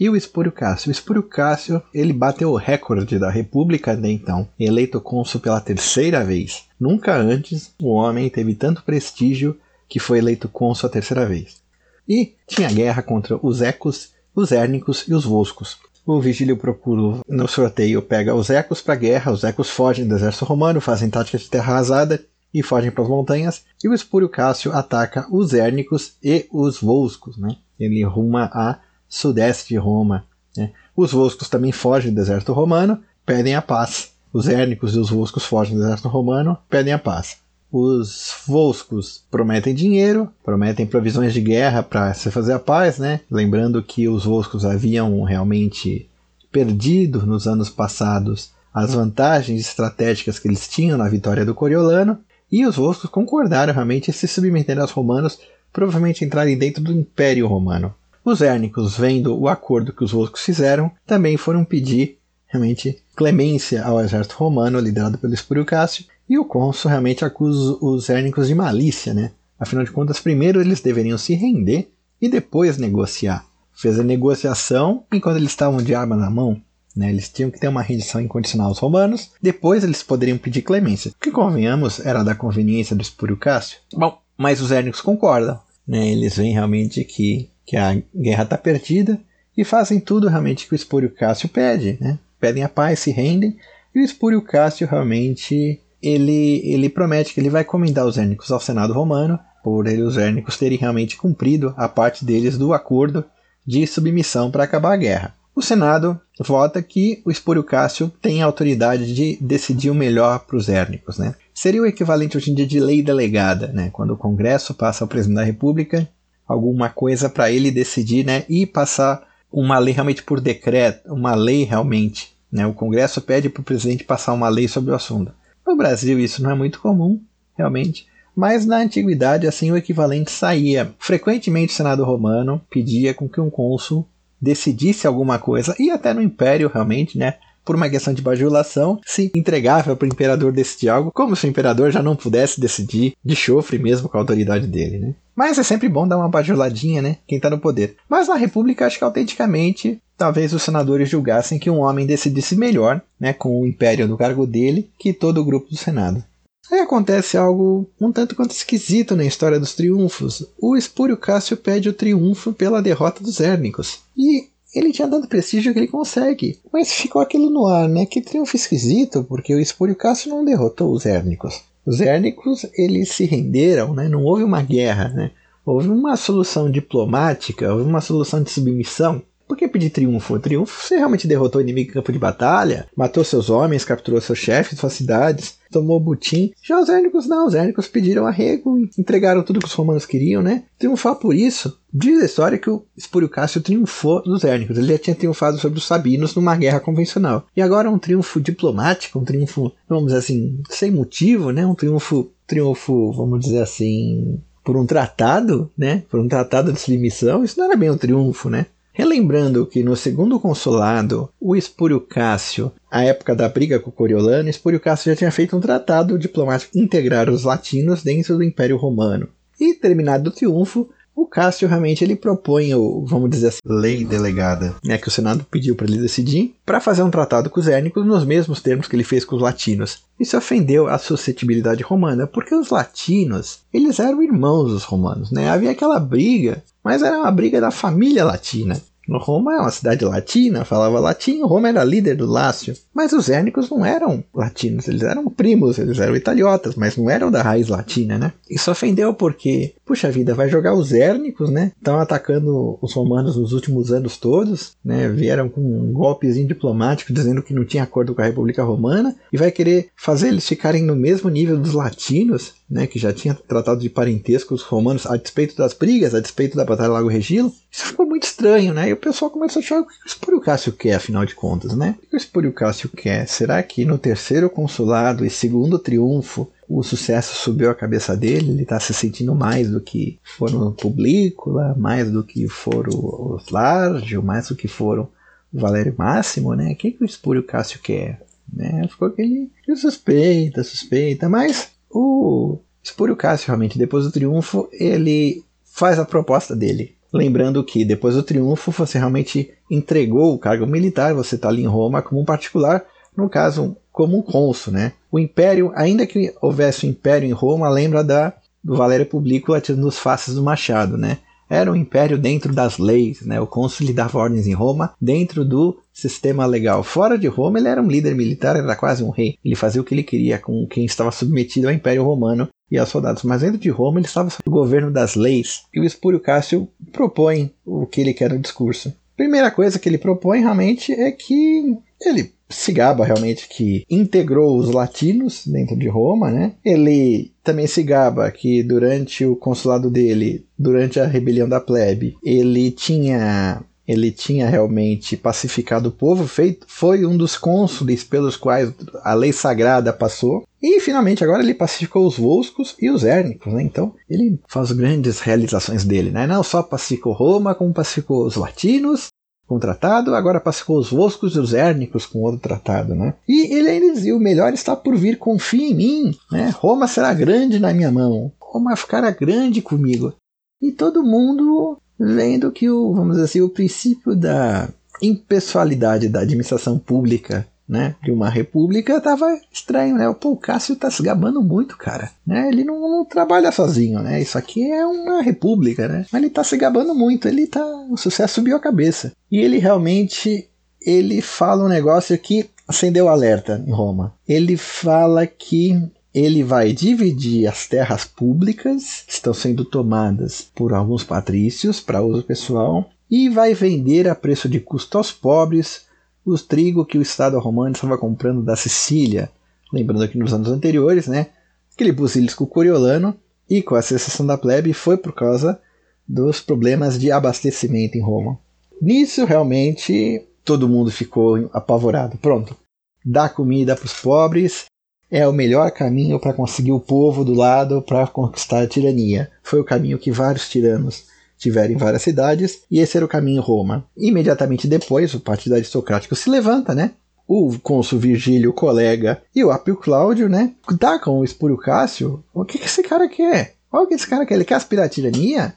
E 0.00 0.08
o 0.08 0.16
Espúrio 0.16 0.50
Cássio? 0.50 0.88
O 0.88 0.92
Espúrio 0.92 1.22
Cássio, 1.22 1.82
ele 1.92 2.12
bateu 2.12 2.50
o 2.50 2.56
recorde 2.56 3.18
da 3.18 3.30
República 3.30 3.94
de 3.94 4.08
então, 4.08 4.48
eleito 4.58 4.98
cônsul 4.98 5.42
pela 5.42 5.60
terceira 5.60 6.24
vez. 6.24 6.64
Nunca 6.80 7.14
antes 7.14 7.74
o 7.80 7.90
homem 7.90 8.30
teve 8.30 8.54
tanto 8.54 8.82
prestígio 8.82 9.58
que 9.86 9.98
foi 9.98 10.18
eleito 10.18 10.48
cônsul 10.48 10.88
a 10.88 10.92
terceira 10.92 11.26
vez. 11.26 11.60
E 12.08 12.32
tinha 12.48 12.72
guerra 12.72 13.02
contra 13.02 13.38
os 13.46 13.60
ecos, 13.60 14.14
os 14.40 14.52
érnicos 14.52 15.04
e 15.06 15.14
os 15.14 15.25
voscos. 15.25 15.78
O 16.06 16.20
Vigílio 16.20 16.56
Procuro, 16.56 17.20
no 17.28 17.46
sorteio, 17.46 18.02
pega 18.02 18.34
os 18.34 18.50
ecos 18.50 18.81
para 18.81 18.94
a 18.94 18.96
guerra, 18.96 19.32
os 19.32 19.44
ecos 19.44 19.70
fogem 19.70 20.08
do 20.08 20.14
exército 20.14 20.44
romano, 20.44 20.81
fazem 20.81 21.10
tática 21.10 21.38
de 21.38 21.48
terra 21.48 21.75
arrasada 21.75 22.25
e 22.52 22.62
fogem 22.62 22.90
para 22.90 23.04
as 23.04 23.10
montanhas, 23.10 23.62
e 23.82 23.88
o 23.88 23.94
Espúrio 23.94 24.28
Cássio 24.28 24.72
ataca 24.72 25.26
os 25.31 25.54
érnicos 25.54 26.14
e 26.22 26.48
os 26.50 26.81
voscos. 26.81 27.37
Né? 27.37 27.56
Ele 27.78 28.02
ruma 28.02 28.50
a 28.52 28.78
sudeste 29.08 29.69
de 29.69 29.76
Roma. 29.76 30.25
Né? 30.56 30.72
Os 30.96 31.12
Voscos 31.12 31.48
também 31.48 31.72
fogem 31.72 32.12
do 32.12 32.20
exército 32.20 32.52
romano, 32.52 33.02
pedem 33.25 33.54
a 33.54 33.62
paz. 33.62 34.12
Os 34.32 34.48
Érnicos 34.48 34.94
e 34.94 34.98
os 34.98 35.10
Voscos 35.10 35.44
fogem 35.44 35.76
do 35.76 35.82
exército 35.82 36.08
romano, 36.08 36.56
pedem 36.69 36.92
a 36.92 36.98
paz. 36.98 37.38
Os 37.72 38.34
Voscos 38.46 39.22
prometem 39.31 39.75
dinheiro, 39.75 40.28
prometem 40.44 40.87
provisões 40.87 41.32
de 41.32 41.40
guerra 41.40 41.82
para 41.82 42.12
se 42.14 42.31
fazer 42.31 42.52
a 42.52 42.58
paz, 42.58 42.99
né? 42.99 43.20
Lembrando 43.31 43.82
que 43.82 44.08
os 44.08 44.25
Voscos 44.25 44.64
haviam 44.64 45.22
realmente 45.22 46.08
perdido 46.50 47.25
nos 47.25 47.46
anos 47.46 47.70
passados 47.70 48.50
as 48.75 48.94
vantagens 48.94 49.61
estratégicas 49.61 50.38
que 50.38 50.49
eles 50.49 50.69
tinham 50.69 50.99
na 50.99 51.08
vitória 51.08 51.44
do 51.44 51.55
Coriolano, 51.55 52.19
e 52.50 52.67
os 52.67 52.76
Voscos 52.76 53.08
concordaram 53.08 53.73
realmente 53.73 54.11
em 54.11 54.12
se 54.14 54.26
submeter 54.26 54.78
aos 54.78 54.90
romanos, 54.90 55.38
provavelmente 55.73 56.25
entrarem 56.25 56.58
dentro 56.58 56.82
do 56.82 56.93
Império 56.93 57.46
Romano. 57.46 57.94
Os 58.25 58.43
érnicos, 58.43 58.96
vendo 58.96 59.38
o 59.38 59.49
acordo 59.49 59.93
que 59.93 60.05
os 60.05 60.12
outros 60.12 60.44
fizeram, 60.44 60.90
também 61.06 61.37
foram 61.37 61.64
pedir 61.64 62.19
realmente 62.46 62.99
clemência 63.14 63.84
ao 63.84 64.00
exército 64.00 64.34
romano, 64.37 64.81
liderado 64.81 65.16
pelo 65.19 65.32
Espúrio 65.32 65.64
Cássio, 65.64 66.05
e 66.30 66.38
o 66.38 66.44
cônsul 66.44 66.88
realmente 66.88 67.24
acusa 67.24 67.76
os 67.80 68.08
érnicos 68.08 68.46
de 68.46 68.54
malícia, 68.54 69.12
né? 69.12 69.32
Afinal 69.58 69.84
de 69.84 69.90
contas, 69.90 70.20
primeiro 70.20 70.60
eles 70.60 70.80
deveriam 70.80 71.18
se 71.18 71.34
render 71.34 71.90
e 72.22 72.28
depois 72.28 72.78
negociar. 72.78 73.44
Fez 73.74 73.98
a 73.98 74.04
negociação 74.04 75.04
enquanto 75.12 75.36
eles 75.36 75.50
estavam 75.50 75.82
de 75.82 75.94
arma 75.94 76.16
na 76.16 76.30
mão. 76.30 76.62
Né? 76.96 77.10
Eles 77.10 77.28
tinham 77.28 77.50
que 77.50 77.58
ter 77.58 77.68
uma 77.68 77.82
rendição 77.82 78.20
incondicional 78.20 78.68
aos 78.68 78.78
romanos, 78.78 79.32
depois 79.42 79.84
eles 79.84 80.02
poderiam 80.02 80.38
pedir 80.38 80.62
clemência. 80.62 81.10
O 81.10 81.20
que 81.20 81.30
convenhamos 81.30 82.00
era 82.00 82.22
da 82.22 82.34
conveniência 82.34 82.96
do 82.96 83.02
Espúrio 83.02 83.36
Cássio. 83.36 83.78
Bom, 83.92 84.18
mas 84.36 84.60
os 84.60 84.70
érnicos 84.72 85.00
concordam. 85.00 85.60
Né? 85.86 86.10
Eles 86.10 86.36
veem 86.36 86.52
realmente 86.52 87.04
que 87.04 87.50
que 87.70 87.76
a 87.76 88.02
guerra 88.12 88.42
está 88.42 88.58
perdida 88.58 89.20
e 89.56 89.64
fazem 89.64 90.00
tudo 90.00 90.26
realmente 90.26 90.66
que 90.66 90.72
o 90.72 90.76
Espúrio 90.76 91.08
Cássio 91.08 91.48
pede, 91.48 91.96
né? 92.00 92.18
Pedem 92.40 92.64
a 92.64 92.68
paz, 92.68 92.98
se 92.98 93.12
rendem 93.12 93.56
e 93.94 94.00
o 94.00 94.04
Espúrio 94.04 94.42
Cássio 94.42 94.88
realmente 94.88 95.80
ele, 96.02 96.62
ele 96.64 96.88
promete 96.88 97.35
que 97.35 97.41
ele 97.41 97.50
vai 97.50 97.64
comendar 97.64 98.06
os 98.06 98.19
érnicos 98.19 98.50
ao 98.50 98.61
Senado 98.61 98.93
romano 98.93 99.38
por 99.62 99.87
os 99.87 100.17
érnicos 100.17 100.56
terem 100.56 100.79
realmente 100.79 101.17
cumprido 101.17 101.75
a 101.76 101.88
parte 101.88 102.25
deles 102.25 102.56
do 102.56 102.73
acordo 102.73 103.25
de 103.67 103.87
submissão 103.87 104.50
para 104.50 104.64
acabar 104.64 104.93
a 104.93 104.97
guerra. 104.97 105.35
O 105.55 105.62
Senado 105.62 106.19
vota 106.38 106.82
que 106.82 107.20
o 107.25 107.31
Espúrio 107.31 107.62
Cássio 107.62 108.11
tem 108.23 108.43
a 108.43 108.47
autoridade 108.47 109.14
de 109.14 109.37
decidir 109.41 109.91
o 109.91 109.94
melhor 109.94 110.41
para 110.41 110.56
os 110.56 110.69
érnicos. 110.69 111.19
Né? 111.19 111.35
Seria 111.52 111.82
o 111.82 111.87
equivalente 111.87 112.37
hoje 112.37 112.50
em 112.50 112.55
dia 112.55 112.67
de 112.67 112.81
lei 112.81 113.02
delegada, 113.02 113.67
né? 113.69 113.91
quando 113.93 114.12
o 114.12 114.17
Congresso 114.17 114.73
passa 114.73 115.05
ao 115.05 115.08
presidente 115.08 115.37
da 115.37 115.44
República 115.44 116.08
alguma 116.49 116.88
coisa 116.88 117.29
para 117.29 117.50
ele 117.50 117.70
decidir, 117.70 118.25
né, 118.26 118.44
e 118.49 118.67
passar 118.67 119.23
uma 119.52 119.79
lei 119.79 119.94
realmente 119.94 120.23
por 120.23 120.41
decreto, 120.41 121.12
uma 121.12 121.35
lei 121.35 121.62
realmente. 121.62 122.35
Né? 122.50 122.67
O 122.67 122.75
Congresso 122.75 123.20
pede 123.20 123.49
para 123.49 123.61
o 123.61 123.64
presidente 123.64 124.02
passar 124.02 124.32
uma 124.32 124.49
lei 124.49 124.67
sobre 124.67 124.91
o 124.91 124.94
assunto. 124.94 125.32
No 125.70 125.76
Brasil 125.76 126.19
isso 126.19 126.43
não 126.43 126.50
é 126.50 126.55
muito 126.56 126.81
comum, 126.81 127.20
realmente, 127.56 128.08
mas 128.34 128.67
na 128.67 128.78
antiguidade 128.78 129.46
assim 129.46 129.70
o 129.70 129.76
equivalente 129.76 130.28
saía. 130.28 130.93
Frequentemente 130.99 131.72
o 131.72 131.76
Senado 131.76 132.02
romano 132.02 132.61
pedia 132.69 133.14
com 133.14 133.28
que 133.28 133.40
um 133.40 133.49
cônsul 133.49 134.05
decidisse 134.40 135.06
alguma 135.06 135.38
coisa, 135.38 135.76
e 135.78 135.88
até 135.88 136.12
no 136.12 136.20
Império 136.20 136.69
realmente, 136.69 137.17
né? 137.17 137.37
Por 137.70 137.76
uma 137.76 137.88
questão 137.88 138.12
de 138.12 138.20
bajulação, 138.20 139.00
se 139.06 139.31
entregava 139.32 139.94
para 139.94 140.05
o 140.05 140.08
imperador 140.08 140.50
decidir 140.50 140.88
algo, 140.88 141.12
como 141.12 141.37
se 141.37 141.46
o 141.46 141.49
imperador 141.49 141.93
já 141.93 142.02
não 142.02 142.17
pudesse 142.17 142.61
decidir 142.61 143.12
de 143.25 143.37
chofre 143.37 143.78
mesmo 143.78 144.08
com 144.08 144.17
a 144.17 144.20
autoridade 144.20 144.67
dele, 144.67 144.99
né? 144.99 145.14
Mas 145.37 145.56
é 145.56 145.62
sempre 145.62 145.88
bom 145.88 146.08
dar 146.08 146.19
uma 146.19 146.28
bajuladinha, 146.28 147.00
né? 147.00 147.19
Quem 147.28 147.37
está 147.37 147.49
no 147.49 147.61
poder. 147.61 147.94
Mas 148.08 148.26
na 148.26 148.34
República, 148.34 148.87
acho 148.87 148.99
que 148.99 149.05
autenticamente, 149.05 150.02
talvez 150.19 150.52
os 150.52 150.64
senadores 150.64 151.08
julgassem 151.08 151.61
que 151.61 151.70
um 151.70 151.78
homem 151.78 152.06
decidisse 152.06 152.56
melhor, 152.56 153.00
né, 153.20 153.32
com 153.32 153.61
o 153.61 153.67
império 153.69 154.08
no 154.08 154.19
cargo 154.19 154.49
dele, 154.49 154.90
que 154.99 155.12
todo 155.12 155.40
o 155.40 155.44
grupo 155.44 155.70
do 155.70 155.76
Senado. 155.76 156.25
Aí 156.73 156.81
acontece 156.81 157.37
algo 157.37 157.88
um 158.00 158.11
tanto 158.11 158.34
quanto 158.34 158.50
esquisito 158.50 159.14
na 159.14 159.25
história 159.25 159.61
dos 159.61 159.75
triunfos. 159.75 160.44
O 160.61 160.76
Espúrio 160.76 161.16
Cássio 161.16 161.56
pede 161.56 161.88
o 161.88 161.93
triunfo 161.93 162.52
pela 162.52 162.82
derrota 162.82 163.23
dos 163.23 163.40
Érnicos. 163.40 164.00
E 164.16 164.50
ele 164.75 164.93
tinha 164.93 165.08
tanto 165.08 165.28
prestígio 165.28 165.72
que 165.72 165.78
ele 165.78 165.88
consegue. 165.88 166.58
Mas 166.72 166.93
ficou 166.93 167.20
aquilo 167.20 167.50
no 167.50 167.67
ar, 167.67 167.88
né? 167.88 168.06
Que 168.06 168.20
triunfo 168.20 168.56
esquisito, 168.56 169.25
porque 169.25 169.55
o 169.55 169.61
Espúrio 169.61 169.96
Cássio 169.96 170.31
não 170.31 170.44
derrotou 170.44 170.93
os 170.93 171.06
Érnicos. 171.06 171.62
Os 171.84 172.00
Érnicos, 172.00 172.67
eles 172.76 173.11
se 173.11 173.25
renderam, 173.25 173.94
né? 173.94 174.08
Não 174.08 174.25
houve 174.25 174.44
uma 174.44 174.62
guerra, 174.62 175.08
né? 175.08 175.31
Houve 175.64 175.88
uma 175.88 176.17
solução 176.17 176.70
diplomática, 176.70 177.72
houve 177.72 177.88
uma 177.88 178.00
solução 178.00 178.43
de 178.43 178.50
submissão 178.50 179.22
por 179.50 179.56
que 179.56 179.67
pedir 179.67 179.90
triunfo? 179.90 180.38
Triunfo 180.38 180.87
você 180.87 180.96
realmente 180.96 181.26
derrotou 181.26 181.58
o 181.58 181.62
inimigo 181.62 181.90
em 181.90 181.94
campo 181.94 182.12
de 182.12 182.20
batalha, 182.20 182.87
matou 182.96 183.25
seus 183.25 183.50
homens, 183.50 183.84
capturou 183.84 184.20
seus 184.20 184.38
chefes, 184.38 184.78
suas 184.78 184.93
cidades, 184.93 185.58
tomou 185.73 185.99
Butim. 185.99 186.52
Já 186.62 186.78
os 186.78 186.88
érnicos 186.88 187.26
não, 187.26 187.49
os 187.49 187.55
érnicos 187.56 187.88
pediram 187.88 188.28
arrego, 188.28 188.78
entregaram 188.96 189.43
tudo 189.43 189.58
que 189.58 189.66
os 189.66 189.73
romanos 189.73 190.06
queriam, 190.06 190.40
né? 190.40 190.62
Triunfar 190.78 191.16
por 191.16 191.34
isso. 191.34 191.79
Diz 191.92 192.22
a 192.22 192.26
história 192.26 192.58
que 192.58 192.70
o 192.70 192.84
Espúrio 192.96 193.28
Cássio 193.28 193.60
triunfou 193.60 194.22
dos 194.22 194.44
érnicos. 194.44 194.78
Ele 194.78 194.92
já 194.92 194.98
tinha 194.98 195.16
triunfado 195.16 195.58
sobre 195.58 195.78
os 195.78 195.87
sabinos 195.87 196.34
numa 196.34 196.56
guerra 196.56 196.78
convencional. 196.78 197.46
E 197.56 197.60
agora 197.60 197.90
um 197.90 197.98
triunfo 197.98 198.40
diplomático, 198.40 199.19
um 199.19 199.25
triunfo, 199.25 199.72
vamos 199.88 200.06
dizer 200.06 200.19
assim, 200.19 200.62
sem 200.69 200.90
motivo, 200.90 201.50
né? 201.50 201.66
Um 201.66 201.75
triunfo, 201.75 202.31
triunfo, 202.46 203.12
vamos 203.12 203.40
dizer 203.40 203.62
assim, 203.62 204.40
por 204.64 204.76
um 204.76 204.87
tratado, 204.87 205.70
né? 205.76 206.04
Por 206.09 206.20
um 206.20 206.28
tratado 206.28 206.73
de 206.73 206.80
submissão. 206.80 207.42
Isso 207.42 207.59
não 207.59 207.66
era 207.66 207.76
bem 207.76 207.90
um 207.90 207.99
triunfo, 207.99 208.49
né? 208.49 208.66
Relembrando 208.92 209.66
que 209.66 209.82
no 209.82 209.97
segundo 209.97 210.38
consulado, 210.38 211.30
o 211.40 211.56
Espúrio 211.56 212.00
Cássio, 212.00 212.70
à 212.90 213.02
época 213.04 213.35
da 213.35 213.49
briga 213.49 213.80
com 213.80 213.90
o 213.90 213.92
Coriolano, 213.92 214.49
Espúrio 214.49 214.80
Cássio 214.80 215.11
já 215.11 215.16
tinha 215.16 215.30
feito 215.30 215.56
um 215.56 215.61
tratado 215.61 216.18
diplomático 216.18 216.76
integrar 216.78 217.30
os 217.30 217.44
latinos 217.44 218.02
dentro 218.02 218.37
do 218.37 218.42
Império 218.44 218.76
Romano. 218.76 219.28
E 219.59 219.75
terminado 219.75 220.30
o 220.30 220.32
triunfo, 220.32 220.88
o 221.20 221.26
Cássio 221.26 221.68
realmente 221.68 222.02
ele 222.02 222.16
propõe 222.16 222.74
o, 222.74 223.04
vamos 223.04 223.30
dizer 223.30 223.48
assim, 223.48 223.58
lei 223.64 224.04
delegada, 224.04 224.74
né, 224.82 224.96
que 224.96 225.08
o 225.08 225.10
Senado 225.10 225.44
pediu 225.50 225.76
para 225.76 225.86
ele 225.86 225.98
decidir, 225.98 226.54
para 226.64 226.80
fazer 226.80 227.02
um 227.02 227.10
tratado 227.10 227.50
com 227.50 227.60
os 227.60 227.68
érnicos 227.68 228.06
nos 228.06 228.24
mesmos 228.24 228.62
termos 228.62 228.88
que 228.88 228.96
ele 228.96 229.04
fez 229.04 229.24
com 229.24 229.36
os 229.36 229.42
latinos. 229.42 229.98
Isso 230.18 230.36
ofendeu 230.36 230.88
a 230.88 230.98
suscetibilidade 230.98 231.82
romana, 231.82 232.26
porque 232.26 232.54
os 232.54 232.70
latinos, 232.70 233.60
eles 233.72 233.98
eram 233.98 234.22
irmãos 234.22 234.70
dos 234.70 234.84
romanos, 234.84 235.30
né? 235.30 235.48
Havia 235.50 235.70
aquela 235.70 236.00
briga, 236.00 236.62
mas 236.82 237.02
era 237.02 237.18
uma 237.18 237.30
briga 237.30 237.60
da 237.60 237.70
família 237.70 238.24
latina. 238.24 238.80
Roma 239.18 239.54
é 239.54 239.60
uma 239.60 239.70
cidade 239.70 240.04
latina, 240.04 240.64
falava 240.64 241.00
latim, 241.00 241.42
Roma 241.42 241.68
era 241.68 241.84
líder 241.84 242.16
do 242.16 242.26
Lácio. 242.26 242.74
Mas 242.94 243.12
os 243.12 243.28
érnicos 243.28 243.70
não 243.70 243.84
eram 243.84 244.22
latinos, 244.34 244.86
eles 244.86 245.02
eram 245.02 245.28
primos, 245.28 245.78
eles 245.78 245.98
eram 245.98 246.14
italiotas, 246.14 246.74
mas 246.74 246.96
não 246.96 247.08
eram 247.08 247.30
da 247.30 247.42
raiz 247.42 247.68
latina, 247.68 248.18
né? 248.18 248.32
Isso 248.48 248.70
ofendeu 248.70 249.14
porque, 249.14 249.74
puxa 249.90 250.09
vida, 250.09 250.37
vai 250.37 250.49
jogar 250.49 250.73
os 250.73 250.92
érnicos, 250.92 251.50
né? 251.50 251.73
Estão 251.76 251.99
atacando 251.99 252.78
os 252.80 252.92
romanos 252.92 253.37
nos 253.37 253.52
últimos 253.52 253.90
anos 253.90 254.16
todos, 254.16 254.75
né? 254.85 255.09
Vieram 255.09 255.49
com 255.49 255.61
um 255.61 255.92
golpezinho 255.92 256.47
diplomático 256.47 257.12
dizendo 257.12 257.42
que 257.42 257.52
não 257.52 257.64
tinha 257.64 257.82
acordo 257.82 258.14
com 258.14 258.23
a 258.23 258.25
República 258.25 258.62
Romana 258.62 259.16
e 259.32 259.37
vai 259.37 259.50
querer 259.50 259.88
fazer 259.97 260.28
eles 260.28 260.47
ficarem 260.47 260.85
no 260.85 260.94
mesmo 260.94 261.28
nível 261.28 261.59
dos 261.59 261.75
latinos, 261.75 262.54
né? 262.70 262.87
Que 262.87 263.00
já 263.00 263.12
tinha 263.12 263.35
tratado 263.35 263.80
de 263.80 263.90
parentesco 263.90 264.54
os 264.54 264.62
romanos 264.62 265.06
a 265.06 265.16
despeito 265.16 265.56
das 265.56 265.75
brigas, 265.75 266.14
a 266.14 266.20
despeito 266.20 266.56
da 266.56 266.64
Batalha 266.64 266.92
Lago 266.92 267.09
Regilo. 267.09 267.52
Isso 267.68 267.87
ficou 267.87 268.06
muito 268.06 268.23
estranho, 268.23 268.73
né? 268.73 268.90
E 268.90 268.92
o 268.92 268.97
pessoal 268.97 269.28
começou 269.28 269.59
a 269.59 269.64
achar 269.64 269.80
o 269.80 269.87
que 269.87 269.92
o 269.92 270.06
Espúrio 270.06 270.40
Cássio 270.40 270.73
quer, 270.73 270.94
afinal 270.94 271.26
de 271.26 271.35
contas, 271.35 271.76
né? 271.76 271.97
O 272.00 272.06
que 272.06 272.14
o 272.14 272.16
Espúrio 272.16 272.52
Cássio 272.52 272.88
quer? 272.88 273.26
Será 273.26 273.61
que 273.61 273.85
no 273.85 273.99
terceiro 273.99 274.49
consulado 274.49 275.26
e 275.26 275.30
segundo 275.30 275.80
triunfo 275.80 276.49
o 276.70 276.84
sucesso 276.84 277.34
subiu 277.34 277.68
a 277.68 277.74
cabeça 277.74 278.16
dele? 278.16 278.52
Ele 278.52 278.62
está 278.62 278.78
se 278.78 278.94
sentindo 278.94 279.34
mais 279.34 279.68
do 279.68 279.80
que 279.80 280.20
foram 280.22 280.68
o 280.68 280.72
Publícula, 280.72 281.74
mais 281.76 282.08
do 282.12 282.22
que 282.22 282.46
foram 282.46 282.92
os 282.94 283.48
Lárgio, 283.50 284.22
mais 284.22 284.48
do 284.48 284.54
que 284.54 284.68
foram 284.68 285.08
Valério 285.52 285.92
Máximo, 285.98 286.54
né? 286.54 286.70
O 286.70 286.76
que, 286.76 286.92
que 286.92 287.02
o 287.02 287.04
Espúrio 287.04 287.42
Cássio 287.42 287.80
quer? 287.80 288.22
Né? 288.52 288.86
Ficou 288.88 289.08
aquele 289.08 289.50
suspeita, 289.76 290.62
suspeita, 290.62 291.28
mas 291.28 291.72
o 291.90 292.60
Espúrio 292.80 293.16
Cássio 293.16 293.48
realmente, 293.48 293.76
depois 293.76 294.04
do 294.04 294.12
triunfo, 294.12 294.68
ele 294.72 295.42
faz 295.64 295.98
a 295.98 296.04
proposta 296.04 296.54
dele. 296.54 296.94
Lembrando 297.12 297.64
que 297.64 297.84
depois 297.84 298.14
do 298.14 298.22
triunfo 298.22 298.70
você 298.70 298.96
realmente 298.96 299.52
entregou 299.68 300.32
o 300.32 300.38
cargo 300.38 300.68
militar, 300.68 301.14
você 301.14 301.34
está 301.34 301.48
ali 301.48 301.62
em 301.62 301.66
Roma 301.66 302.00
como 302.00 302.20
um 302.20 302.24
particular, 302.24 302.84
no 303.16 303.28
caso 303.28 303.76
como 304.00 304.16
um 304.16 304.23
cônsul, 304.23 304.73
né? 304.73 304.92
O 305.12 305.19
império, 305.19 305.73
ainda 305.75 306.07
que 306.07 306.33
houvesse 306.40 306.87
um 306.87 306.88
império 306.88 307.28
em 307.28 307.33
Roma, 307.33 307.69
lembra 307.69 308.02
da 308.02 308.33
do 308.64 308.75
Valério 308.75 309.04
Publico 309.04 309.52
atirando 309.52 309.87
os 309.87 309.99
faces 309.99 310.35
do 310.35 310.42
machado, 310.42 310.97
né? 310.97 311.19
Era 311.50 311.71
um 311.71 311.76
império 311.76 312.16
dentro 312.16 312.54
das 312.54 312.78
leis, 312.78 313.21
né? 313.21 313.38
O 313.38 313.47
cônsul 313.47 313.87
lhe 313.87 313.92
dava 313.92 314.19
ordens 314.19 314.47
em 314.47 314.54
Roma 314.54 314.95
dentro 314.99 315.45
do 315.45 315.78
sistema 315.92 316.47
legal. 316.47 316.83
Fora 316.83 317.19
de 317.19 317.26
Roma, 317.26 317.59
ele 317.59 317.69
era 317.69 317.83
um 317.83 317.88
líder 317.88 318.14
militar, 318.14 318.57
era 318.57 318.75
quase 318.75 319.04
um 319.04 319.11
rei. 319.11 319.37
Ele 319.45 319.54
fazia 319.54 319.83
o 319.83 319.85
que 319.85 319.92
ele 319.92 320.02
queria 320.02 320.38
com 320.38 320.66
quem 320.66 320.87
estava 320.87 321.12
submetido 321.12 321.69
ao 321.69 321.75
Império 321.75 322.02
Romano 322.02 322.49
e 322.71 322.78
aos 322.78 322.88
soldados. 322.88 323.23
Mas 323.23 323.42
dentro 323.42 323.59
de 323.59 323.69
Roma, 323.69 323.99
ele 323.99 324.07
estava 324.07 324.30
sob 324.30 324.42
o 324.47 324.50
governo 324.50 324.90
das 324.90 325.14
leis. 325.14 325.64
E 325.75 325.78
o 325.78 325.85
Espúrio 325.85 326.21
Cássio 326.21 326.66
propõe 326.90 327.52
o 327.66 327.85
que 327.87 328.00
ele 328.00 328.14
quer 328.14 328.33
no 328.33 328.38
discurso. 328.38 328.95
Primeira 329.14 329.50
coisa 329.50 329.78
que 329.78 329.87
ele 329.87 329.99
propõe 329.99 330.40
realmente 330.40 330.90
é 330.90 331.11
que 331.11 331.76
ele 332.00 332.33
se 332.49 332.73
gaba 332.73 333.04
realmente 333.04 333.49
que 333.49 333.85
integrou 333.88 334.59
os 334.59 334.71
latinos 334.71 335.47
dentro 335.47 335.76
de 335.76 335.88
Roma, 335.88 336.30
né? 336.30 336.52
Ele 336.64 337.33
também 337.45 337.66
se 337.66 337.83
gaba 337.83 338.30
que 338.30 338.62
durante 338.62 339.25
o 339.25 339.37
consulado 339.37 339.88
dele, 339.88 340.45
durante 340.59 340.99
a 340.99 341.07
rebelião 341.07 341.49
da 341.49 341.61
plebe, 341.61 342.16
ele 342.25 342.71
tinha 342.71 343.62
ele 343.87 344.12
tinha 344.12 344.49
realmente 344.49 345.16
pacificado 345.16 345.88
o 345.88 345.92
povo, 345.92 346.25
feito, 346.25 346.64
foi 346.69 347.04
um 347.04 347.16
dos 347.16 347.37
cônsules 347.37 348.04
pelos 348.04 348.37
quais 348.37 348.73
a 349.02 349.14
lei 349.14 349.33
sagrada 349.33 349.92
passou. 349.92 350.45
E 350.62 350.78
finalmente 350.78 351.25
agora 351.25 351.42
ele 351.42 351.54
pacificou 351.54 352.07
os 352.07 352.16
volscos 352.16 352.76
e 352.80 352.88
os 352.88 353.02
érnicos, 353.02 353.52
né? 353.52 353.64
Então 353.64 353.92
ele 354.09 354.38
faz 354.47 354.71
grandes 354.71 355.19
realizações 355.19 355.85
dele, 355.85 356.12
né? 356.12 356.25
Não 356.25 356.45
só 356.45 356.62
pacificou 356.62 357.12
Roma, 357.12 357.52
como 357.52 357.75
pacificou 357.75 358.25
os 358.25 358.37
latinos 358.37 359.09
com 359.50 359.57
um 359.57 359.59
tratado, 359.59 360.14
agora 360.14 360.38
pacificou 360.38 360.78
os 360.78 360.90
Voscos 360.90 361.35
e 361.35 361.40
os 361.40 361.52
Érnicos 361.52 362.07
com 362.07 362.21
outro 362.21 362.38
tratado, 362.38 362.95
né? 362.95 363.14
E 363.28 363.52
ele 363.52 363.69
ainda 363.69 363.92
dizia: 363.92 364.16
o 364.16 364.21
melhor 364.21 364.54
está 364.54 364.76
por 364.76 364.97
vir, 364.97 365.19
confie 365.19 365.73
em 365.73 365.75
mim, 365.75 366.14
né? 366.30 366.54
Roma 366.57 366.87
será 366.87 367.12
grande 367.12 367.59
na 367.59 367.75
minha 367.75 367.90
mão, 367.90 368.30
Roma 368.40 368.76
ficará 368.76 369.11
grande 369.11 369.61
comigo. 369.61 370.14
E 370.62 370.71
todo 370.71 371.02
mundo 371.02 371.78
vendo 371.99 372.52
que 372.52 372.71
o, 372.71 372.95
vamos 372.95 373.14
dizer 373.14 373.25
assim, 373.25 373.40
o 373.40 373.49
princípio 373.49 374.14
da 374.14 374.69
impessoalidade 375.02 376.09
da 376.09 376.21
administração 376.21 376.78
pública 376.78 377.45
né, 377.70 377.94
de 378.02 378.10
uma 378.10 378.28
república 378.28 379.00
tava 379.00 379.40
estranho, 379.52 379.96
né? 379.96 380.12
Pô, 380.20 380.32
o 380.32 380.36
Cássio 380.36 380.74
tá 380.74 380.90
se 380.90 381.04
gabando 381.04 381.40
muito, 381.40 381.76
cara. 381.76 382.10
Né? 382.26 382.48
Ele 382.48 382.64
não, 382.64 382.80
não, 382.80 383.04
trabalha 383.04 383.52
sozinho, 383.52 384.00
né? 384.00 384.20
Isso 384.20 384.36
aqui 384.36 384.68
é 384.68 384.84
uma 384.84 385.22
república, 385.22 385.86
né? 385.86 386.04
Mas 386.10 386.20
ele 386.20 386.30
tá 386.30 386.42
se 386.42 386.56
gabando 386.56 386.96
muito, 386.96 387.28
ele 387.28 387.46
tá. 387.46 387.64
O 387.88 387.96
sucesso 387.96 388.34
subiu 388.34 388.56
a 388.56 388.60
cabeça. 388.60 389.12
E 389.30 389.38
ele 389.38 389.58
realmente 389.58 390.48
ele 390.84 391.22
fala 391.22 391.64
um 391.64 391.68
negócio 391.68 392.18
que 392.18 392.50
acendeu 392.66 393.08
alerta 393.08 393.62
em 393.64 393.70
Roma. 393.70 394.14
Ele 394.26 394.56
fala 394.56 395.24
que 395.24 395.80
ele 396.12 396.42
vai 396.42 396.72
dividir 396.72 397.46
as 397.46 397.68
terras 397.68 398.04
públicas 398.04 399.04
que 399.06 399.12
estão 399.12 399.32
sendo 399.32 399.64
tomadas 399.64 400.42
por 400.42 400.74
alguns 400.74 401.04
patrícios 401.04 401.80
para 401.80 402.02
uso 402.02 402.24
pessoal 402.24 402.90
e 403.08 403.28
vai 403.28 403.54
vender 403.54 404.08
a 404.08 404.14
preço 404.16 404.48
de 404.48 404.58
custo 404.58 404.98
aos 404.98 405.12
pobres 405.12 405.88
o 406.24 406.36
trigo 406.36 406.84
que 406.84 406.98
o 406.98 407.02
Estado 407.02 407.38
romano 407.38 407.74
estava 407.74 407.98
comprando 407.98 408.42
da 408.42 408.56
Sicília. 408.56 409.30
Lembrando 409.72 410.08
que 410.08 410.18
nos 410.18 410.32
anos 410.32 410.48
anteriores, 410.48 411.06
né, 411.06 411.28
aquele 411.72 411.92
busilisco 411.92 412.46
coriolano 412.46 413.16
e 413.48 413.62
com 413.62 413.74
a 413.74 413.82
secessão 413.82 414.26
da 414.26 414.36
plebe 414.36 414.72
foi 414.72 414.96
por 414.96 415.12
causa 415.12 415.60
dos 416.06 416.40
problemas 416.40 416.98
de 416.98 417.10
abastecimento 417.10 417.96
em 417.96 418.02
Roma. 418.02 418.38
Nisso, 418.80 419.24
realmente, 419.24 420.26
todo 420.44 420.68
mundo 420.68 420.90
ficou 420.90 421.48
apavorado. 421.52 422.16
Pronto, 422.18 422.56
dar 423.04 423.28
comida 423.30 423.76
para 423.76 423.86
os 423.86 423.94
pobres 423.94 424.64
é 425.10 425.26
o 425.26 425.32
melhor 425.32 425.70
caminho 425.72 426.20
para 426.20 426.32
conseguir 426.32 426.72
o 426.72 426.80
povo 426.80 427.24
do 427.24 427.34
lado 427.34 427.82
para 427.82 428.06
conquistar 428.06 428.62
a 428.62 428.66
tirania. 428.66 429.30
Foi 429.42 429.60
o 429.60 429.64
caminho 429.64 429.98
que 429.98 430.12
vários 430.12 430.48
tiranos 430.48 431.04
tiveram 431.40 431.73
em 431.73 431.76
várias 431.76 432.02
cidades, 432.02 432.62
e 432.70 432.78
esse 432.78 432.97
era 432.97 433.04
o 433.04 433.09
caminho 433.09 433.40
Roma. 433.40 433.87
Imediatamente 433.97 434.68
depois, 434.68 435.14
o 435.14 435.20
partido 435.20 435.54
aristocrático 435.54 436.14
se 436.14 436.28
levanta, 436.28 436.75
né? 436.75 436.92
O 437.26 437.59
cônsul 437.59 437.99
Virgílio, 437.99 438.50
o 438.50 438.54
colega, 438.54 439.23
e 439.35 439.42
o 439.42 439.50
Apio 439.50 439.76
Cláudio, 439.76 440.28
né? 440.28 440.52
Tacam 440.78 441.18
o 441.18 441.25
Espúrio 441.25 441.56
Cássio. 441.56 442.23
O 442.35 442.44
que, 442.44 442.59
que 442.59 442.66
esse 442.66 442.82
cara 442.82 443.09
quer? 443.09 443.54
Olha 443.73 443.85
o 443.85 443.87
que 443.87 443.94
esse 443.94 444.06
cara 444.06 444.26
quer. 444.26 444.35
Ele 444.35 444.44
quer 444.44 444.56
aspirar 444.56 444.85
a 444.85 444.88
tirania? 444.88 445.54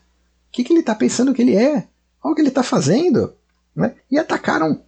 O 0.47 0.51
que, 0.51 0.63
que 0.63 0.71
ele 0.71 0.79
está 0.79 0.95
pensando 0.95 1.33
que 1.33 1.41
ele 1.41 1.55
é? 1.55 1.87
Olha 2.23 2.31
o 2.31 2.35
que 2.35 2.41
ele 2.41 2.49
está 2.49 2.63
fazendo. 2.63 3.33
Né? 3.75 3.93
E 4.09 4.17
atacaram 4.17 4.81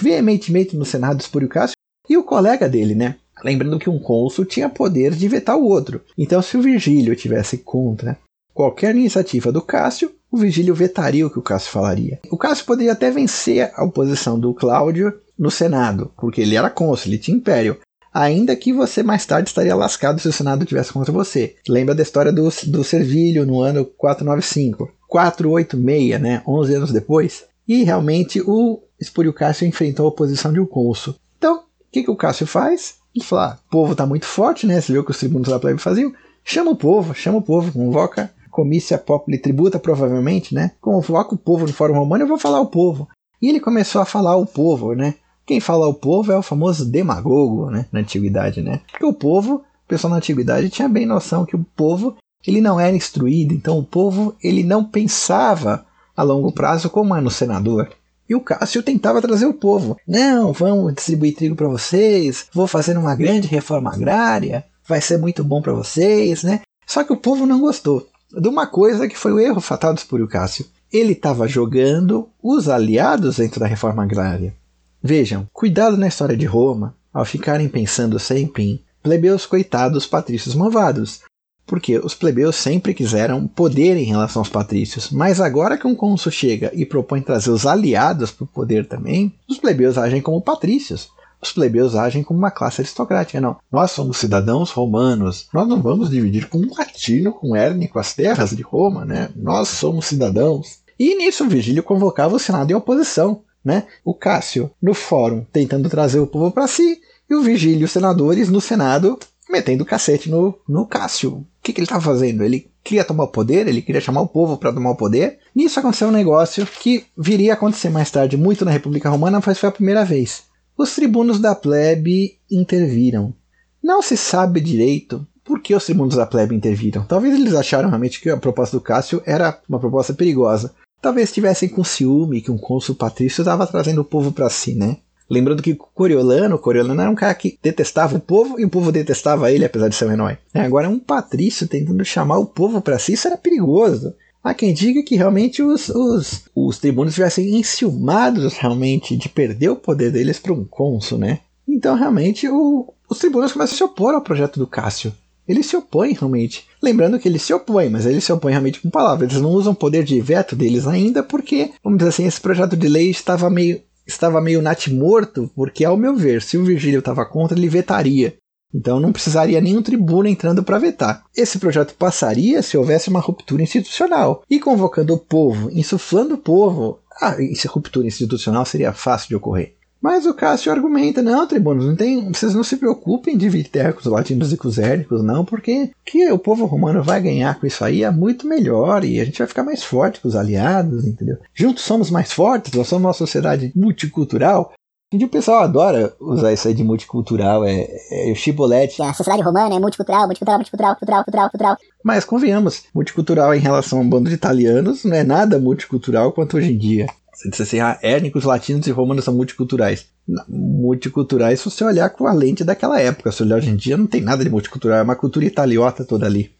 veementemente 0.00 0.76
no 0.76 0.84
Senado 0.84 1.20
Espúrio 1.20 1.48
Cássio 1.48 1.76
e 2.08 2.16
o 2.16 2.24
colega 2.24 2.68
dele, 2.68 2.94
né? 2.94 3.16
Lembrando 3.44 3.78
que 3.78 3.90
um 3.90 3.98
cônsul 3.98 4.44
tinha 4.44 4.68
poder 4.68 5.14
de 5.14 5.28
vetar 5.28 5.56
o 5.56 5.64
outro. 5.64 6.00
Então, 6.16 6.42
se 6.42 6.56
o 6.56 6.62
Virgílio 6.62 7.14
tivesse 7.14 7.58
contra 7.58 8.18
qualquer 8.54 8.94
iniciativa 8.94 9.50
do 9.50 9.62
Cássio, 9.62 10.12
o 10.30 10.36
Vigílio 10.36 10.74
vetaria 10.74 11.26
o 11.26 11.30
que 11.30 11.38
o 11.38 11.42
Cássio 11.42 11.70
falaria. 11.70 12.18
O 12.30 12.38
Cássio 12.38 12.64
poderia 12.64 12.92
até 12.92 13.10
vencer 13.10 13.70
a 13.74 13.84
oposição 13.84 14.38
do 14.38 14.54
Cláudio 14.54 15.12
no 15.38 15.50
Senado, 15.50 16.10
porque 16.16 16.40
ele 16.40 16.56
era 16.56 16.70
cônsul, 16.70 17.10
ele 17.10 17.18
tinha 17.18 17.36
império. 17.36 17.78
Ainda 18.12 18.54
que 18.54 18.72
você 18.72 19.02
mais 19.02 19.24
tarde 19.24 19.48
estaria 19.48 19.74
lascado 19.74 20.20
se 20.20 20.28
o 20.28 20.32
Senado 20.32 20.66
tivesse 20.66 20.92
contra 20.92 21.12
você. 21.12 21.56
Lembra 21.66 21.94
da 21.94 22.02
história 22.02 22.30
do, 22.30 22.48
do 22.66 22.84
Servilho 22.84 23.46
no 23.46 23.60
ano 23.60 23.86
495. 23.86 24.90
486, 25.08 26.20
né? 26.20 26.42
11 26.46 26.74
anos 26.74 26.92
depois. 26.92 27.44
E 27.66 27.84
realmente 27.84 28.42
o 28.42 28.82
Espúrio 29.00 29.32
Cássio 29.32 29.66
enfrentou 29.66 30.06
a 30.06 30.08
oposição 30.10 30.52
de 30.52 30.60
um 30.60 30.66
cônsul. 30.66 31.14
Então, 31.38 31.56
o 31.56 31.62
que, 31.90 32.02
que 32.02 32.10
o 32.10 32.16
Cássio 32.16 32.46
faz? 32.46 32.96
Ele 33.14 33.24
fala: 33.24 33.52
ah, 33.52 33.58
o 33.66 33.70
povo 33.70 33.92
está 33.92 34.06
muito 34.06 34.26
forte, 34.26 34.66
né? 34.66 34.80
Você 34.80 34.92
viu 34.92 35.02
o 35.02 35.04
que 35.04 35.10
os 35.10 35.18
tribunos 35.18 35.48
da 35.48 35.58
plebe 35.58 35.80
faziam? 35.80 36.12
Chama 36.44 36.70
o 36.70 36.76
povo, 36.76 37.14
chama 37.14 37.38
o 37.38 37.42
povo, 37.42 37.72
convoca 37.72 38.30
comícia 38.52 38.98
populi 38.98 39.38
tributa, 39.38 39.80
provavelmente, 39.80 40.54
né? 40.54 40.72
Convoca 40.80 41.34
o 41.34 41.38
povo 41.38 41.66
no 41.66 41.72
Fórum 41.72 41.94
Romano, 41.94 42.22
eu 42.22 42.28
vou 42.28 42.38
falar 42.38 42.60
o 42.60 42.66
povo. 42.66 43.08
E 43.40 43.48
ele 43.48 43.58
começou 43.58 44.00
a 44.00 44.04
falar 44.04 44.36
o 44.36 44.46
povo, 44.46 44.94
né? 44.94 45.14
Quem 45.44 45.58
fala 45.58 45.88
o 45.88 45.94
povo 45.94 46.30
é 46.30 46.38
o 46.38 46.42
famoso 46.42 46.84
demagogo, 46.84 47.70
né? 47.70 47.86
Na 47.90 48.00
antiguidade, 48.00 48.62
né? 48.62 48.80
Porque 48.90 49.04
o 49.04 49.14
povo, 49.14 49.54
o 49.54 49.88
pessoal 49.88 50.10
na 50.12 50.18
antiguidade 50.18 50.68
tinha 50.68 50.88
bem 50.88 51.06
noção 51.06 51.46
que 51.46 51.56
o 51.56 51.66
povo, 51.74 52.16
ele 52.46 52.60
não 52.60 52.78
era 52.78 52.94
instruído, 52.94 53.54
então 53.54 53.78
o 53.78 53.84
povo, 53.84 54.36
ele 54.42 54.62
não 54.62 54.84
pensava 54.84 55.84
a 56.14 56.22
longo 56.22 56.52
prazo 56.52 56.90
como 56.90 57.16
é 57.16 57.20
no 57.20 57.30
senador. 57.30 57.88
E 58.28 58.34
o 58.34 58.40
Cássio 58.40 58.82
tentava 58.82 59.20
trazer 59.20 59.46
o 59.46 59.54
povo. 59.54 59.96
Não, 60.06 60.52
vamos 60.52 60.94
distribuir 60.94 61.34
trigo 61.34 61.56
para 61.56 61.68
vocês, 61.68 62.46
vou 62.52 62.66
fazer 62.66 62.96
uma 62.96 63.16
grande 63.16 63.48
reforma 63.48 63.92
agrária, 63.92 64.64
vai 64.86 65.00
ser 65.00 65.18
muito 65.18 65.42
bom 65.42 65.60
para 65.60 65.72
vocês, 65.72 66.42
né? 66.42 66.60
Só 66.86 67.02
que 67.02 67.12
o 67.12 67.16
povo 67.16 67.46
não 67.46 67.60
gostou 67.60 68.11
de 68.32 68.48
uma 68.48 68.66
coisa 68.66 69.08
que 69.08 69.16
foi 69.16 69.32
o 69.32 69.40
erro 69.40 69.60
fatal 69.60 69.92
do 69.92 69.98
Espúrio 69.98 70.28
Cássio. 70.28 70.66
Ele 70.92 71.12
estava 71.12 71.48
jogando 71.48 72.28
os 72.42 72.68
aliados 72.68 73.36
dentro 73.36 73.60
da 73.60 73.66
reforma 73.66 74.02
agrária. 74.02 74.54
Vejam, 75.02 75.48
cuidado 75.52 75.96
na 75.96 76.06
história 76.06 76.36
de 76.36 76.46
Roma 76.46 76.96
ao 77.12 77.24
ficarem 77.24 77.68
pensando 77.68 78.18
sempre 78.18 78.62
em 78.62 78.84
plebeus 79.02 79.44
coitados, 79.44 80.06
patrícios 80.06 80.54
malvados. 80.54 81.20
Porque 81.66 81.98
os 81.98 82.14
plebeus 82.14 82.56
sempre 82.56 82.92
quiseram 82.92 83.46
poder 83.46 83.96
em 83.96 84.04
relação 84.04 84.40
aos 84.40 84.48
patrícios, 84.48 85.10
mas 85.10 85.40
agora 85.40 85.78
que 85.78 85.86
um 85.86 85.94
cônsul 85.94 86.32
chega 86.32 86.70
e 86.74 86.84
propõe 86.84 87.20
trazer 87.20 87.50
os 87.50 87.66
aliados 87.66 88.30
para 88.30 88.44
o 88.44 88.48
poder 88.48 88.86
também, 88.86 89.32
os 89.48 89.58
plebeus 89.58 89.96
agem 89.96 90.20
como 90.20 90.40
patrícios 90.40 91.08
os 91.42 91.52
plebeus 91.52 91.96
agem 91.96 92.22
como 92.22 92.38
uma 92.38 92.50
classe 92.50 92.80
aristocrática. 92.80 93.40
Não, 93.40 93.56
nós 93.70 93.90
somos 93.90 94.16
cidadãos 94.16 94.70
romanos. 94.70 95.48
Nós 95.52 95.68
não 95.68 95.82
vamos 95.82 96.08
dividir 96.08 96.48
com 96.48 96.58
um 96.58 96.70
latino, 96.78 97.32
com 97.32 97.50
um 97.50 97.56
hérnico, 97.56 97.98
as 97.98 98.14
terras 98.14 98.50
de 98.50 98.62
Roma, 98.62 99.04
né? 99.04 99.28
Nós 99.34 99.68
somos 99.68 100.06
cidadãos. 100.06 100.78
E 100.98 101.16
nisso 101.16 101.48
Virgílio 101.48 101.82
convocava 101.82 102.36
o 102.36 102.38
Senado 102.38 102.70
em 102.70 102.74
oposição. 102.74 103.42
Né? 103.64 103.84
O 104.04 104.12
Cássio 104.12 104.70
no 104.80 104.92
fórum 104.92 105.44
tentando 105.52 105.88
trazer 105.88 106.18
o 106.18 106.26
povo 106.26 106.50
para 106.50 106.66
si, 106.66 107.00
e 107.30 107.34
o 107.34 107.42
Virgílio 107.42 107.82
e 107.82 107.84
os 107.84 107.92
senadores 107.92 108.48
no 108.48 108.60
Senado 108.60 109.18
metendo 109.48 109.84
cacete 109.84 110.30
no, 110.30 110.58
no 110.68 110.86
Cássio. 110.86 111.34
O 111.34 111.46
que, 111.62 111.72
que 111.72 111.80
ele 111.80 111.84
estava 111.84 112.00
fazendo? 112.00 112.42
Ele 112.42 112.70
queria 112.82 113.04
tomar 113.04 113.24
o 113.24 113.28
poder, 113.28 113.68
ele 113.68 113.82
queria 113.82 114.00
chamar 114.00 114.22
o 114.22 114.28
povo 114.28 114.56
para 114.56 114.72
tomar 114.72 114.90
o 114.90 114.96
poder. 114.96 115.38
Nisso 115.54 115.78
aconteceu 115.78 116.08
um 116.08 116.12
negócio 116.12 116.66
que 116.66 117.04
viria 117.16 117.52
a 117.52 117.54
acontecer 117.54 117.90
mais 117.90 118.10
tarde, 118.10 118.36
muito 118.36 118.64
na 118.64 118.70
República 118.70 119.10
Romana, 119.10 119.40
mas 119.44 119.58
foi 119.58 119.68
a 119.68 119.72
primeira 119.72 120.04
vez. 120.04 120.44
Os 120.76 120.94
tribunos 120.94 121.38
da 121.38 121.54
plebe 121.54 122.38
interviram. 122.50 123.34
Não 123.82 124.00
se 124.00 124.16
sabe 124.16 124.60
direito 124.60 125.26
por 125.44 125.60
que 125.60 125.74
os 125.74 125.84
tribunos 125.84 126.16
da 126.16 126.26
plebe 126.26 126.54
interviram. 126.54 127.04
Talvez 127.04 127.34
eles 127.34 127.54
acharam 127.54 127.88
realmente 127.88 128.20
que 128.20 128.30
a 128.30 128.36
proposta 128.36 128.76
do 128.76 128.80
Cássio 128.80 129.22
era 129.26 129.60
uma 129.68 129.78
proposta 129.78 130.14
perigosa. 130.14 130.74
talvez 131.00 131.32
tivessem 131.32 131.68
com 131.68 131.82
ciúme 131.82 132.40
que 132.40 132.50
um 132.50 132.56
cônsul 132.56 132.94
patrício 132.94 133.42
estava 133.42 133.66
trazendo 133.66 134.02
o 134.02 134.04
povo 134.04 134.30
para 134.30 134.48
si, 134.48 134.72
né? 134.74 134.98
Lembrando 135.28 135.62
que 135.62 135.74
Coriolano, 135.74 136.58
Coriolano 136.58 137.00
era 137.00 137.10
um 137.10 137.14
cara 137.14 137.34
que 137.34 137.58
detestava 137.62 138.16
o 138.16 138.20
povo 138.20 138.60
e 138.60 138.64
o 138.64 138.70
povo 138.70 138.92
detestava 138.92 139.50
ele, 139.50 139.64
apesar 139.64 139.88
de 139.88 139.96
ser 139.96 140.06
um 140.06 140.12
herói. 140.12 140.38
Agora, 140.54 140.88
um 140.88 140.98
patrício 140.98 141.66
tentando 141.66 142.04
chamar 142.04 142.38
o 142.38 142.46
povo 142.46 142.80
para 142.80 142.98
si, 142.98 143.14
isso 143.14 143.26
era 143.26 143.36
perigoso. 143.36 144.14
Há 144.42 144.52
quem 144.54 144.74
diga 144.74 145.02
que 145.04 145.14
realmente 145.14 145.62
os, 145.62 145.88
os, 145.88 146.44
os 146.54 146.78
tribunos 146.78 147.14
tivessem 147.14 147.56
enciumados 147.56 148.54
realmente 148.54 149.16
de 149.16 149.28
perder 149.28 149.68
o 149.68 149.76
poder 149.76 150.10
deles 150.10 150.38
para 150.38 150.52
um 150.52 150.64
cônsul, 150.64 151.18
né? 151.18 151.40
Então, 151.66 151.94
realmente, 151.94 152.48
o, 152.48 152.92
os 153.08 153.18
tribunos 153.18 153.52
começam 153.52 153.74
a 153.74 153.76
se 153.76 153.84
opor 153.84 154.14
ao 154.14 154.20
projeto 154.20 154.58
do 154.58 154.66
Cássio. 154.66 155.14
Eles 155.46 155.66
se 155.66 155.76
opõem 155.76 156.12
realmente. 156.12 156.66
Lembrando 156.82 157.18
que 157.18 157.28
eles 157.28 157.42
se 157.42 157.52
opõem, 157.52 157.88
mas 157.88 158.04
eles 158.04 158.24
se 158.24 158.32
opõem 158.32 158.52
realmente 158.52 158.80
com 158.80 158.90
palavras. 158.90 159.30
Eles 159.30 159.42
não 159.42 159.50
usam 159.50 159.72
o 159.72 159.76
poder 159.76 160.04
de 160.04 160.20
veto 160.20 160.56
deles 160.56 160.86
ainda, 160.86 161.22
porque, 161.22 161.70
vamos 161.82 161.98
dizer 161.98 162.10
assim, 162.10 162.26
esse 162.26 162.40
projeto 162.40 162.76
de 162.76 162.88
lei 162.88 163.10
estava 163.10 163.48
meio, 163.48 163.80
estava 164.06 164.40
meio 164.40 164.62
natimorto, 164.62 165.50
porque, 165.54 165.84
ao 165.84 165.96
meu 165.96 166.16
ver, 166.16 166.42
se 166.42 166.56
o 166.58 166.64
Virgílio 166.64 166.98
estava 166.98 167.24
contra, 167.24 167.58
ele 167.58 167.68
vetaria. 167.68 168.34
Então 168.74 168.98
não 168.98 169.12
precisaria 169.12 169.60
nenhum 169.60 169.82
tribuno 169.82 170.28
entrando 170.28 170.62
para 170.62 170.78
vetar. 170.78 171.24
Esse 171.36 171.58
projeto 171.58 171.94
passaria 171.94 172.62
se 172.62 172.76
houvesse 172.76 173.08
uma 173.08 173.20
ruptura 173.20 173.62
institucional. 173.62 174.42
E 174.48 174.58
convocando 174.58 175.14
o 175.14 175.18
povo, 175.18 175.70
insuflando 175.70 176.34
o 176.34 176.38
povo, 176.38 176.98
ah, 177.20 177.36
essa 177.40 177.68
ruptura 177.68 178.06
institucional 178.06 178.64
seria 178.64 178.92
fácil 178.92 179.28
de 179.28 179.36
ocorrer. 179.36 179.74
Mas 180.02 180.26
o 180.26 180.34
Cássio 180.34 180.72
argumenta, 180.72 181.22
não, 181.22 181.46
tribunos, 181.46 181.86
não 181.86 181.94
tem, 181.94 182.32
vocês 182.32 182.52
não 182.56 182.64
se 182.64 182.76
preocupem 182.76 183.38
de 183.38 183.62
terra 183.62 183.92
com 183.92 184.00
os 184.00 184.06
latinos 184.06 184.52
e 184.52 184.56
com 184.56 184.66
os 184.66 184.76
hérnicos, 184.76 185.22
não, 185.22 185.44
porque 185.44 185.92
que 186.04 186.28
o 186.32 186.38
povo 186.40 186.66
romano 186.66 187.04
vai 187.04 187.22
ganhar 187.22 187.60
com 187.60 187.64
isso 187.68 187.84
aí 187.84 188.02
é 188.02 188.10
muito 188.10 188.48
melhor 188.48 189.04
e 189.04 189.20
a 189.20 189.24
gente 189.24 189.38
vai 189.38 189.46
ficar 189.46 189.62
mais 189.62 189.84
forte 189.84 190.20
com 190.20 190.26
os 190.26 190.34
aliados, 190.34 191.06
entendeu? 191.06 191.36
Juntos 191.54 191.84
somos 191.84 192.10
mais 192.10 192.32
fortes, 192.32 192.72
nós 192.72 192.88
somos 192.88 193.04
uma 193.04 193.12
sociedade 193.12 193.72
multicultural, 193.76 194.72
e 195.12 195.24
o 195.24 195.28
pessoal 195.28 195.62
adora 195.62 196.14
usar 196.20 196.52
isso 196.52 196.68
aí 196.68 196.74
de 196.74 196.82
multicultural, 196.82 197.64
é, 197.64 197.86
é 198.10 198.32
o 198.32 198.34
chibolete. 198.34 199.02
A 199.02 199.12
sociedade 199.12 199.42
romana 199.42 199.74
é 199.74 199.78
multicultural, 199.78 200.26
multicultural, 200.26 200.58
multicultural, 200.58 200.96
cultural, 200.96 201.24
cultural, 201.24 201.50
cultural. 201.50 201.76
Mas 202.04 202.24
convenhamos, 202.24 202.84
multicultural 202.94 203.54
em 203.54 203.60
relação 203.60 203.98
a 203.98 204.02
um 204.02 204.08
bando 204.08 204.28
de 204.28 204.34
italianos 204.34 205.04
não 205.04 205.16
é 205.16 205.22
nada 205.22 205.58
multicultural 205.58 206.32
quanto 206.32 206.56
hoje 206.56 206.72
em 206.72 206.78
dia. 206.78 207.06
Você 207.34 207.50
disse 207.50 207.62
assim, 207.62 207.80
ah, 207.80 207.98
étnicos, 208.02 208.44
latinos 208.44 208.86
e 208.86 208.90
romanos 208.90 209.24
são 209.24 209.34
multiculturais. 209.34 210.06
Não, 210.28 210.44
multiculturais 210.48 211.60
se 211.60 211.70
você 211.70 211.84
olhar 211.84 212.08
com 212.10 212.26
a 212.26 212.32
lente 212.32 212.62
daquela 212.62 213.00
época. 213.00 213.32
Se 213.32 213.42
olhar 213.42 213.56
hoje 213.56 213.70
em 213.70 213.76
dia, 213.76 213.96
não 213.96 214.06
tem 214.06 214.20
nada 214.20 214.44
de 214.44 214.50
multicultural, 214.50 214.98
é 214.98 215.02
uma 215.02 215.16
cultura 215.16 215.44
italiota 215.44 216.04
toda 216.04 216.26
ali. 216.26 216.52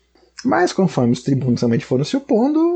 Mas 0.44 0.72
conforme 0.72 1.12
os 1.12 1.22
tribunos 1.22 1.60
também 1.60 1.78
foram 1.78 2.04
se 2.04 2.16
opondo, 2.16 2.71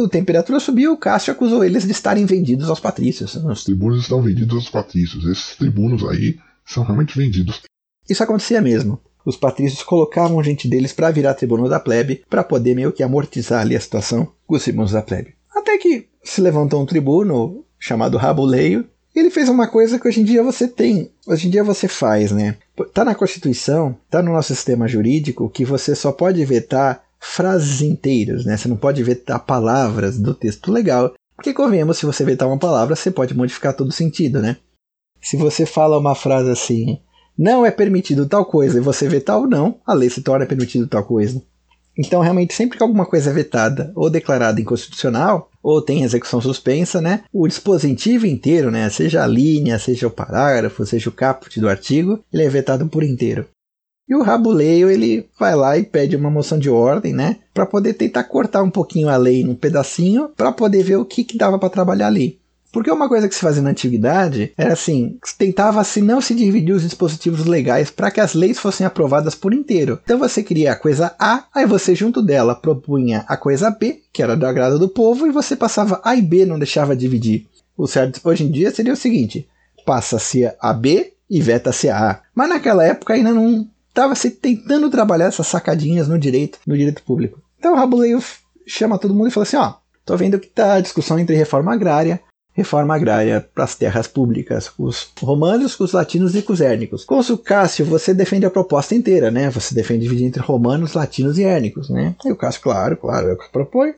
a 0.00 0.08
temperatura 0.08 0.58
subiu, 0.60 0.96
Cássio 0.96 1.32
acusou 1.32 1.64
eles 1.64 1.84
de 1.84 1.92
estarem 1.92 2.26
vendidos 2.26 2.68
aos 2.68 2.80
patrícios. 2.80 3.34
Os 3.36 3.64
tribunos 3.64 4.02
estão 4.02 4.22
vendidos 4.22 4.56
aos 4.56 4.70
patrícios. 4.70 5.24
Esses 5.24 5.56
tribunos 5.56 6.04
aí 6.04 6.38
são 6.66 6.82
realmente 6.82 7.16
vendidos. 7.16 7.62
Isso 8.08 8.22
acontecia 8.22 8.60
mesmo. 8.60 9.00
Os 9.24 9.36
patrícios 9.36 9.82
colocavam 9.82 10.42
gente 10.42 10.68
deles 10.68 10.92
para 10.92 11.10
virar 11.10 11.34
tribuno 11.34 11.68
da 11.68 11.80
plebe, 11.80 12.22
para 12.28 12.44
poder 12.44 12.74
meio 12.74 12.92
que 12.92 13.02
amortizar 13.02 13.60
ali 13.60 13.74
a 13.74 13.80
situação 13.80 14.30
com 14.46 14.54
os 14.54 14.62
tribunos 14.62 14.92
da 14.92 15.00
plebe. 15.00 15.34
Até 15.54 15.78
que 15.78 16.08
se 16.22 16.40
levantou 16.40 16.82
um 16.82 16.86
tribuno 16.86 17.64
chamado 17.78 18.18
Rabuleio, 18.18 18.86
e 19.14 19.20
ele 19.20 19.30
fez 19.30 19.48
uma 19.48 19.68
coisa 19.68 19.98
que 19.98 20.08
hoje 20.08 20.20
em 20.20 20.24
dia 20.24 20.42
você 20.42 20.66
tem, 20.66 21.10
hoje 21.26 21.46
em 21.46 21.50
dia 21.50 21.62
você 21.62 21.86
faz, 21.86 22.32
né? 22.32 22.56
Tá 22.92 23.04
na 23.04 23.14
Constituição, 23.14 23.96
tá 24.10 24.20
no 24.20 24.32
nosso 24.32 24.52
sistema 24.52 24.88
jurídico 24.88 25.48
que 25.48 25.64
você 25.64 25.94
só 25.94 26.10
pode 26.10 26.44
vetar 26.44 27.03
frases 27.24 27.80
inteiras, 27.80 28.44
né? 28.44 28.56
Você 28.56 28.68
não 28.68 28.76
pode 28.76 29.02
vetar 29.02 29.44
palavras 29.44 30.18
do 30.18 30.34
texto 30.34 30.70
legal. 30.70 31.14
Porque 31.34 31.54
convenhamos, 31.54 31.98
se 31.98 32.06
você 32.06 32.24
vetar 32.24 32.46
uma 32.46 32.58
palavra, 32.58 32.94
você 32.94 33.10
pode 33.10 33.34
modificar 33.34 33.74
todo 33.74 33.88
o 33.88 33.92
sentido, 33.92 34.40
né? 34.40 34.58
Se 35.20 35.36
você 35.36 35.64
fala 35.64 35.98
uma 35.98 36.14
frase 36.14 36.50
assim, 36.50 37.00
não 37.36 37.64
é 37.64 37.70
permitido 37.70 38.28
tal 38.28 38.44
coisa, 38.44 38.78
e 38.78 38.82
você 38.82 39.08
vetar 39.08 39.38
ou 39.38 39.48
não, 39.48 39.80
a 39.86 39.94
lei 39.94 40.10
se 40.10 40.20
torna 40.20 40.46
permitido 40.46 40.86
tal 40.86 41.02
coisa. 41.02 41.42
Então, 41.96 42.20
realmente, 42.20 42.54
sempre 42.54 42.76
que 42.76 42.82
alguma 42.82 43.06
coisa 43.06 43.30
é 43.30 43.32
vetada 43.32 43.90
ou 43.94 44.10
declarada 44.10 44.60
inconstitucional, 44.60 45.50
ou 45.62 45.80
tem 45.80 46.02
execução 46.02 46.40
suspensa, 46.40 47.00
né, 47.00 47.24
o 47.32 47.48
dispositivo 47.48 48.26
inteiro, 48.26 48.70
né, 48.70 48.88
seja 48.90 49.24
a 49.24 49.26
linha, 49.26 49.78
seja 49.78 50.06
o 50.06 50.10
parágrafo, 50.10 50.84
seja 50.84 51.08
o 51.08 51.12
caput 51.12 51.58
do 51.58 51.68
artigo, 51.68 52.22
ele 52.32 52.42
é 52.42 52.48
vetado 52.48 52.86
por 52.86 53.02
inteiro. 53.02 53.46
E 54.08 54.14
o 54.14 54.22
Rabuleio 54.22 54.90
ele 54.90 55.26
vai 55.38 55.54
lá 55.54 55.78
e 55.78 55.82
pede 55.82 56.14
uma 56.14 56.30
moção 56.30 56.58
de 56.58 56.68
ordem, 56.68 57.14
né, 57.14 57.38
para 57.54 57.64
poder 57.64 57.94
tentar 57.94 58.24
cortar 58.24 58.62
um 58.62 58.70
pouquinho 58.70 59.08
a 59.08 59.16
lei 59.16 59.42
num 59.42 59.54
pedacinho, 59.54 60.28
para 60.36 60.52
poder 60.52 60.82
ver 60.82 60.96
o 60.96 61.04
que, 61.04 61.24
que 61.24 61.38
dava 61.38 61.58
para 61.58 61.70
trabalhar 61.70 62.08
ali. 62.08 62.38
Porque 62.74 62.90
uma 62.90 63.08
coisa 63.08 63.28
que 63.28 63.34
se 63.36 63.40
fazia 63.40 63.62
na 63.62 63.70
antiguidade 63.70 64.52
era 64.58 64.72
assim, 64.72 65.16
tentava-se 65.38 66.02
não 66.02 66.20
se 66.20 66.34
dividir 66.34 66.74
os 66.74 66.82
dispositivos 66.82 67.46
legais 67.46 67.88
para 67.88 68.10
que 68.10 68.20
as 68.20 68.34
leis 68.34 68.58
fossem 68.58 68.84
aprovadas 68.84 69.36
por 69.36 69.54
inteiro. 69.54 70.00
Então 70.02 70.18
você 70.18 70.42
queria 70.42 70.72
a 70.72 70.76
coisa 70.76 71.14
A, 71.16 71.44
aí 71.54 71.66
você 71.66 71.94
junto 71.94 72.20
dela 72.20 72.52
propunha 72.52 73.24
a 73.28 73.36
coisa 73.36 73.70
B, 73.70 74.02
que 74.12 74.20
era 74.20 74.36
do 74.36 74.44
agrado 74.44 74.76
do 74.76 74.88
povo, 74.88 75.24
e 75.24 75.30
você 75.30 75.54
passava 75.54 76.00
A 76.02 76.16
e 76.16 76.20
B, 76.20 76.44
não 76.44 76.58
deixava 76.58 76.96
dividir. 76.96 77.46
O 77.76 77.86
certo 77.86 78.20
hoje 78.24 78.42
em 78.42 78.50
dia 78.50 78.72
seria 78.72 78.92
o 78.92 78.96
seguinte: 78.96 79.48
passa-se 79.86 80.50
a 80.60 80.72
B 80.72 81.12
e 81.30 81.40
veta-se 81.40 81.88
a 81.88 82.10
A. 82.10 82.20
Mas 82.34 82.48
naquela 82.48 82.84
época 82.84 83.14
ainda 83.14 83.32
não 83.32 83.68
estava 83.94 84.16
se 84.16 84.30
tentando 84.30 84.90
trabalhar 84.90 85.26
essas 85.26 85.46
sacadinhas 85.46 86.08
no 86.08 86.18
direito, 86.18 86.58
no 86.66 86.76
direito 86.76 87.02
público. 87.04 87.40
Então 87.56 87.72
o 87.72 87.76
Rabuleio 87.76 88.20
chama 88.66 88.98
todo 88.98 89.14
mundo 89.14 89.28
e 89.28 89.30
fala 89.30 89.44
assim: 89.44 89.56
ó, 89.56 89.74
tô 90.04 90.16
vendo 90.16 90.40
que 90.40 90.48
tá 90.48 90.74
a 90.74 90.80
discussão 90.80 91.18
entre 91.18 91.36
reforma 91.36 91.72
agrária, 91.72 92.20
reforma 92.52 92.94
agrária 92.94 93.48
para 93.54 93.62
as 93.62 93.76
terras 93.76 94.08
públicas, 94.08 94.68
com 94.68 94.82
os 94.82 95.12
romanos, 95.20 95.76
com 95.76 95.84
os 95.84 95.92
latinos 95.92 96.34
e 96.34 96.42
com 96.42 96.52
os 96.52 96.60
hérnicos. 96.60 97.04
Cônsul 97.04 97.38
Cássio, 97.38 97.86
você 97.86 98.12
defende 98.12 98.44
a 98.44 98.50
proposta 98.50 98.96
inteira, 98.96 99.30
né? 99.30 99.48
Você 99.50 99.72
defende 99.74 100.02
dividir 100.02 100.26
entre 100.26 100.42
romanos, 100.42 100.94
latinos 100.94 101.38
e 101.38 101.44
hérnicos, 101.44 101.88
né? 101.88 102.16
Aí 102.24 102.32
o 102.32 102.36
Cássio, 102.36 102.62
claro, 102.62 102.96
claro, 102.96 103.28
é 103.28 103.32
o 103.32 103.38
que 103.38 103.50
propõe. 103.50 103.94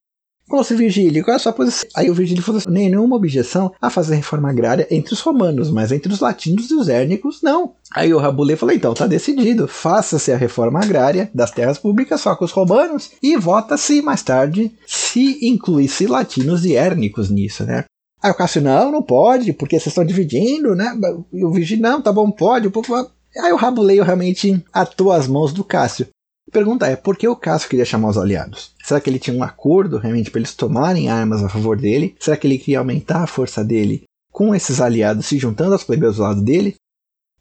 Cônsul 0.49 0.77
Virgílio, 0.77 1.25
qual 1.25 1.33
é 1.33 1.37
a 1.37 1.41
sua 1.41 1.53
posição? 1.53 1.89
Aí 1.95 2.09
o 2.09 2.15
Virgílio 2.15 2.43
falou 2.43 2.59
assim, 2.59 2.71
nenhuma 2.71 3.17
objeção 3.17 3.73
a 3.81 3.91
fazer 3.91 4.15
reforma 4.15 4.49
agrária 4.49 4.87
entre 4.91 5.13
os 5.13 5.21
romanos, 5.21 5.71
mas 5.71 5.91
entre 5.91 6.13
os 6.13 6.21
latinos 6.21 6.71
e 6.71 6.75
os 6.75 6.89
hérnicos, 6.89 7.43
não. 7.43 7.75
Aí 7.93 8.15
o 8.15 8.19
Rabulé 8.19 8.55
falou, 8.55 8.75
então 8.75 8.95
tá 8.95 9.07
decidido, 9.07 9.67
faça-se 9.67 10.31
a 10.31 10.37
reforma 10.37 10.81
agrária 10.81 11.31
das 11.35 11.51
terras 11.51 11.79
públicas 11.79 12.21
só 12.21 12.37
com 12.37 12.45
os 12.45 12.53
romanos 12.53 13.11
e 13.23 13.37
vota-se 13.37 14.01
mais 14.03 14.23
tarde 14.23 14.73
se 14.87 15.45
incluísse 15.45 16.07
latinos 16.07 16.65
e 16.65 16.77
hérnicos 16.77 17.29
nisso, 17.29 17.65
né? 17.65 17.85
Aí 18.23 18.31
o 18.31 18.35
Cássio, 18.35 18.63
não, 18.63 18.91
não 18.91 19.03
pode, 19.03 19.53
porque 19.53 19.79
vocês 19.79 19.89
estão 19.89 20.05
dividindo, 20.05 20.75
né? 20.75 20.97
E 21.33 21.45
o 21.45 21.51
Virgílio, 21.51 21.83
não, 21.83 22.01
tá 22.01 22.13
bom, 22.13 22.31
pode. 22.31 22.67
O 22.67 22.71
povo... 22.71 23.11
Aí 23.39 23.53
o 23.53 23.57
Rabuleio 23.57 24.03
realmente 24.03 24.65
atou 24.73 25.13
as 25.13 25.29
mãos 25.29 25.53
do 25.53 25.63
Cássio. 25.63 26.09
A 26.49 26.53
pergunta 26.53 26.87
é, 26.87 26.95
por 26.95 27.17
que 27.17 27.27
o 27.27 27.35
Cássio 27.35 27.69
queria 27.69 27.85
chamar 27.85 28.11
os 28.11 28.19
aliados? 28.19 28.73
Será 28.83 29.01
que 29.01 29.11
ele 29.11 29.19
tinha 29.19 29.37
um 29.37 29.43
acordo 29.43 29.99
realmente 29.99 30.31
para 30.31 30.39
eles 30.39 30.55
tomarem 30.55 31.09
armas 31.09 31.43
a 31.43 31.49
favor 31.49 31.77
dele? 31.77 32.15
Será 32.21 32.37
que 32.37 32.47
ele 32.47 32.59
queria 32.59 32.79
aumentar 32.79 33.23
a 33.23 33.27
força 33.27 33.65
dele 33.65 34.05
com 34.31 34.55
esses 34.55 34.81
aliados 34.81 35.27
se 35.27 35.39
juntando 35.39 35.73
aos 35.73 35.83
plebeus 35.83 36.17
do 36.17 36.23
lado 36.23 36.41
dele? 36.41 36.77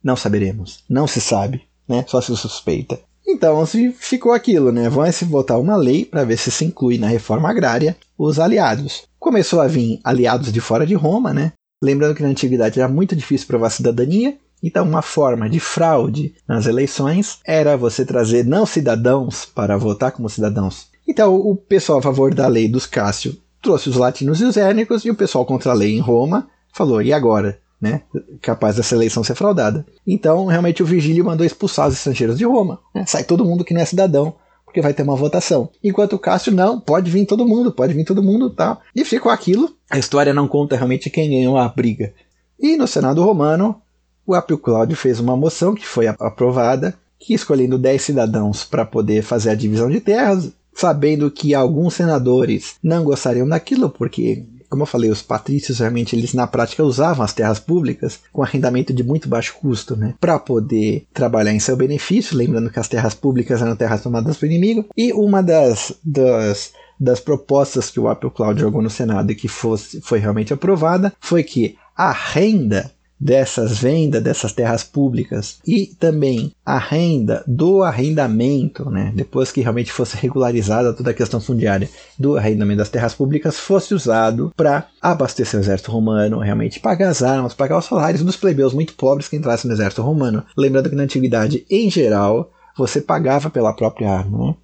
Não 0.03 0.15
saberemos. 0.15 0.83
Não 0.89 1.05
se 1.05 1.21
sabe, 1.21 1.61
né? 1.87 2.03
Só 2.07 2.19
se 2.19 2.35
suspeita. 2.35 2.99
Então 3.27 3.63
ficou 3.93 4.31
aquilo, 4.31 4.71
né? 4.71 4.89
Vão 4.89 5.11
se 5.11 5.25
votar 5.25 5.59
uma 5.59 5.75
lei 5.75 6.05
para 6.05 6.23
ver 6.23 6.37
se 6.37 6.49
se 6.49 6.65
inclui 6.65 6.97
na 6.97 7.07
reforma 7.07 7.49
agrária 7.49 7.95
os 8.17 8.39
aliados. 8.39 9.03
Começou 9.19 9.61
a 9.61 9.67
vir 9.67 9.99
aliados 10.03 10.51
de 10.51 10.61
fora 10.61 10.85
de 10.85 10.93
Roma, 10.93 11.33
né? 11.33 11.53
Lembrando 11.83 12.15
que 12.15 12.23
na 12.23 12.29
antiguidade 12.29 12.79
era 12.79 12.89
muito 12.89 13.15
difícil 13.15 13.47
provar 13.47 13.69
cidadania, 13.69 14.37
então, 14.67 14.83
uma 14.83 15.03
forma 15.03 15.47
de 15.47 15.59
fraude 15.59 16.33
nas 16.47 16.65
eleições 16.65 17.37
era 17.45 17.77
você 17.77 18.03
trazer 18.03 18.43
não 18.43 18.65
cidadãos 18.65 19.45
para 19.45 19.77
votar 19.77 20.11
como 20.11 20.27
cidadãos. 20.27 20.87
Então, 21.07 21.35
o 21.35 21.55
pessoal 21.55 21.99
a 21.99 22.01
favor 22.01 22.33
da 22.33 22.47
lei 22.47 22.67
dos 22.67 22.87
Cássio 22.87 23.37
trouxe 23.61 23.89
os 23.89 23.95
latinos 23.95 24.41
e 24.41 24.43
os 24.43 24.57
hérnicos, 24.57 25.05
e 25.05 25.11
o 25.11 25.15
pessoal 25.15 25.45
contra 25.45 25.71
a 25.71 25.75
lei 25.75 25.95
em 25.95 25.99
Roma 25.99 26.47
falou: 26.73 26.99
e 26.99 27.13
agora? 27.13 27.59
Né? 27.79 28.01
Capaz 28.41 28.77
dessa 28.77 28.95
eleição 28.95 29.23
ser 29.23 29.35
fraudada. 29.35 29.85
Então, 30.07 30.47
realmente, 30.47 30.81
o 30.81 30.85
Vigílio 30.85 31.23
mandou 31.23 31.45
expulsar 31.45 31.87
os 31.87 31.93
estrangeiros 31.93 32.35
de 32.35 32.45
Roma. 32.45 32.79
Né? 32.93 33.05
Sai 33.05 33.23
todo 33.23 33.45
mundo 33.45 33.63
que 33.63 33.73
não 33.73 33.81
é 33.81 33.85
cidadão, 33.85 34.33
porque 34.65 34.81
vai 34.81 34.95
ter 34.95 35.03
uma 35.03 35.15
votação. 35.15 35.69
Enquanto 35.83 36.13
o 36.13 36.19
Cássio, 36.19 36.51
não, 36.51 36.79
pode 36.79 37.11
vir 37.11 37.27
todo 37.27 37.47
mundo, 37.47 37.71
pode 37.71 37.93
vir 37.93 38.03
todo 38.03 38.23
mundo 38.23 38.49
tal. 38.49 38.81
E 38.95 39.05
ficou 39.05 39.31
aquilo. 39.31 39.75
A 39.91 39.99
história 39.99 40.33
não 40.33 40.47
conta 40.47 40.75
realmente 40.75 41.11
quem 41.11 41.29
ganhou 41.29 41.55
a 41.55 41.67
briga. 41.69 42.13
E 42.59 42.77
no 42.77 42.87
Senado 42.87 43.21
Romano, 43.21 43.81
o 44.25 44.33
Apio 44.33 44.57
Cláudio 44.57 44.95
fez 44.95 45.19
uma 45.19 45.35
moção 45.35 45.75
que 45.75 45.85
foi 45.85 46.07
aprovada, 46.07 46.95
que 47.19 47.33
escolhendo 47.33 47.77
10 47.77 48.01
cidadãos 48.01 48.63
para 48.63 48.85
poder 48.85 49.21
fazer 49.21 49.51
a 49.51 49.55
divisão 49.55 49.89
de 49.89 49.99
terras, 49.99 50.51
sabendo 50.73 51.31
que 51.31 51.55
alguns 51.55 51.93
senadores 51.93 52.75
não 52.83 53.03
gostariam 53.03 53.47
daquilo, 53.47 53.89
porque, 53.89 54.43
como 54.69 54.83
eu 54.83 54.87
falei, 54.87 55.09
os 55.09 55.21
patrícios 55.21 55.79
realmente 55.79 56.15
eles 56.15 56.33
na 56.33 56.45
prática 56.45 56.83
usavam 56.83 57.23
as 57.23 57.33
terras 57.33 57.59
públicas 57.59 58.19
com 58.33 58.43
arrendamento 58.43 58.93
de 58.93 59.03
muito 59.03 59.29
baixo 59.29 59.55
custo, 59.59 59.95
né, 59.95 60.13
para 60.19 60.37
poder 60.37 61.05
trabalhar 61.13 61.53
em 61.53 61.59
seu 61.59 61.77
benefício, 61.77 62.37
lembrando 62.37 62.69
que 62.69 62.79
as 62.79 62.89
terras 62.89 63.13
públicas 63.13 63.61
eram 63.61 63.75
terras 63.75 64.01
tomadas 64.01 64.37
pelo 64.37 64.51
inimigo, 64.51 64.85
e 64.97 65.13
uma 65.13 65.41
das, 65.41 65.93
das 66.03 66.73
das 66.97 67.19
propostas 67.19 67.89
que 67.89 67.99
o 67.99 68.07
Apple 68.07 68.31
Cloud 68.31 68.59
jogou 68.59 68.81
no 68.81 68.89
Senado 68.89 69.29
e 69.29 69.35
que 69.35 69.49
fosse, 69.49 69.99
foi 70.01 70.17
realmente 70.19 70.53
aprovada 70.53 71.11
foi 71.19 71.43
que 71.43 71.77
a 71.95 72.11
renda 72.11 72.91
dessas 73.19 73.77
vendas 73.77 74.21
dessas 74.21 74.51
terras 74.51 74.83
públicas 74.83 75.59
e 75.65 75.87
também 75.87 76.51
a 76.65 76.77
renda 76.77 77.43
do 77.47 77.83
arrendamento, 77.83 78.89
né, 78.89 79.11
depois 79.15 79.51
que 79.51 79.61
realmente 79.61 79.91
fosse 79.91 80.17
regularizada 80.17 80.93
toda 80.93 81.11
a 81.11 81.13
questão 81.13 81.39
fundiária 81.39 81.89
do 82.19 82.37
arrendamento 82.37 82.79
das 82.79 82.89
terras 82.89 83.13
públicas, 83.13 83.57
fosse 83.57 83.93
usado 83.93 84.51
para 84.55 84.87
abastecer 85.01 85.59
o 85.59 85.63
exército 85.63 85.91
romano, 85.91 86.39
realmente 86.39 86.79
pagar 86.79 87.09
as 87.09 87.23
armas, 87.23 87.53
pagar 87.53 87.77
os 87.77 87.85
salários 87.85 88.23
dos 88.23 88.35
plebeus 88.35 88.73
muito 88.73 88.93
pobres 88.93 89.27
que 89.27 89.35
entrassem 89.35 89.69
no 89.69 89.75
exército 89.75 90.01
romano. 90.01 90.43
Lembrando 90.57 90.89
que 90.89 90.95
na 90.95 91.03
antiguidade, 91.03 91.65
em 91.69 91.89
geral, 91.89 92.51
você 92.77 92.99
pagava 92.99 93.49
pela 93.49 93.73
própria 93.73 94.11
arma. 94.11 94.47
Né? 94.47 94.55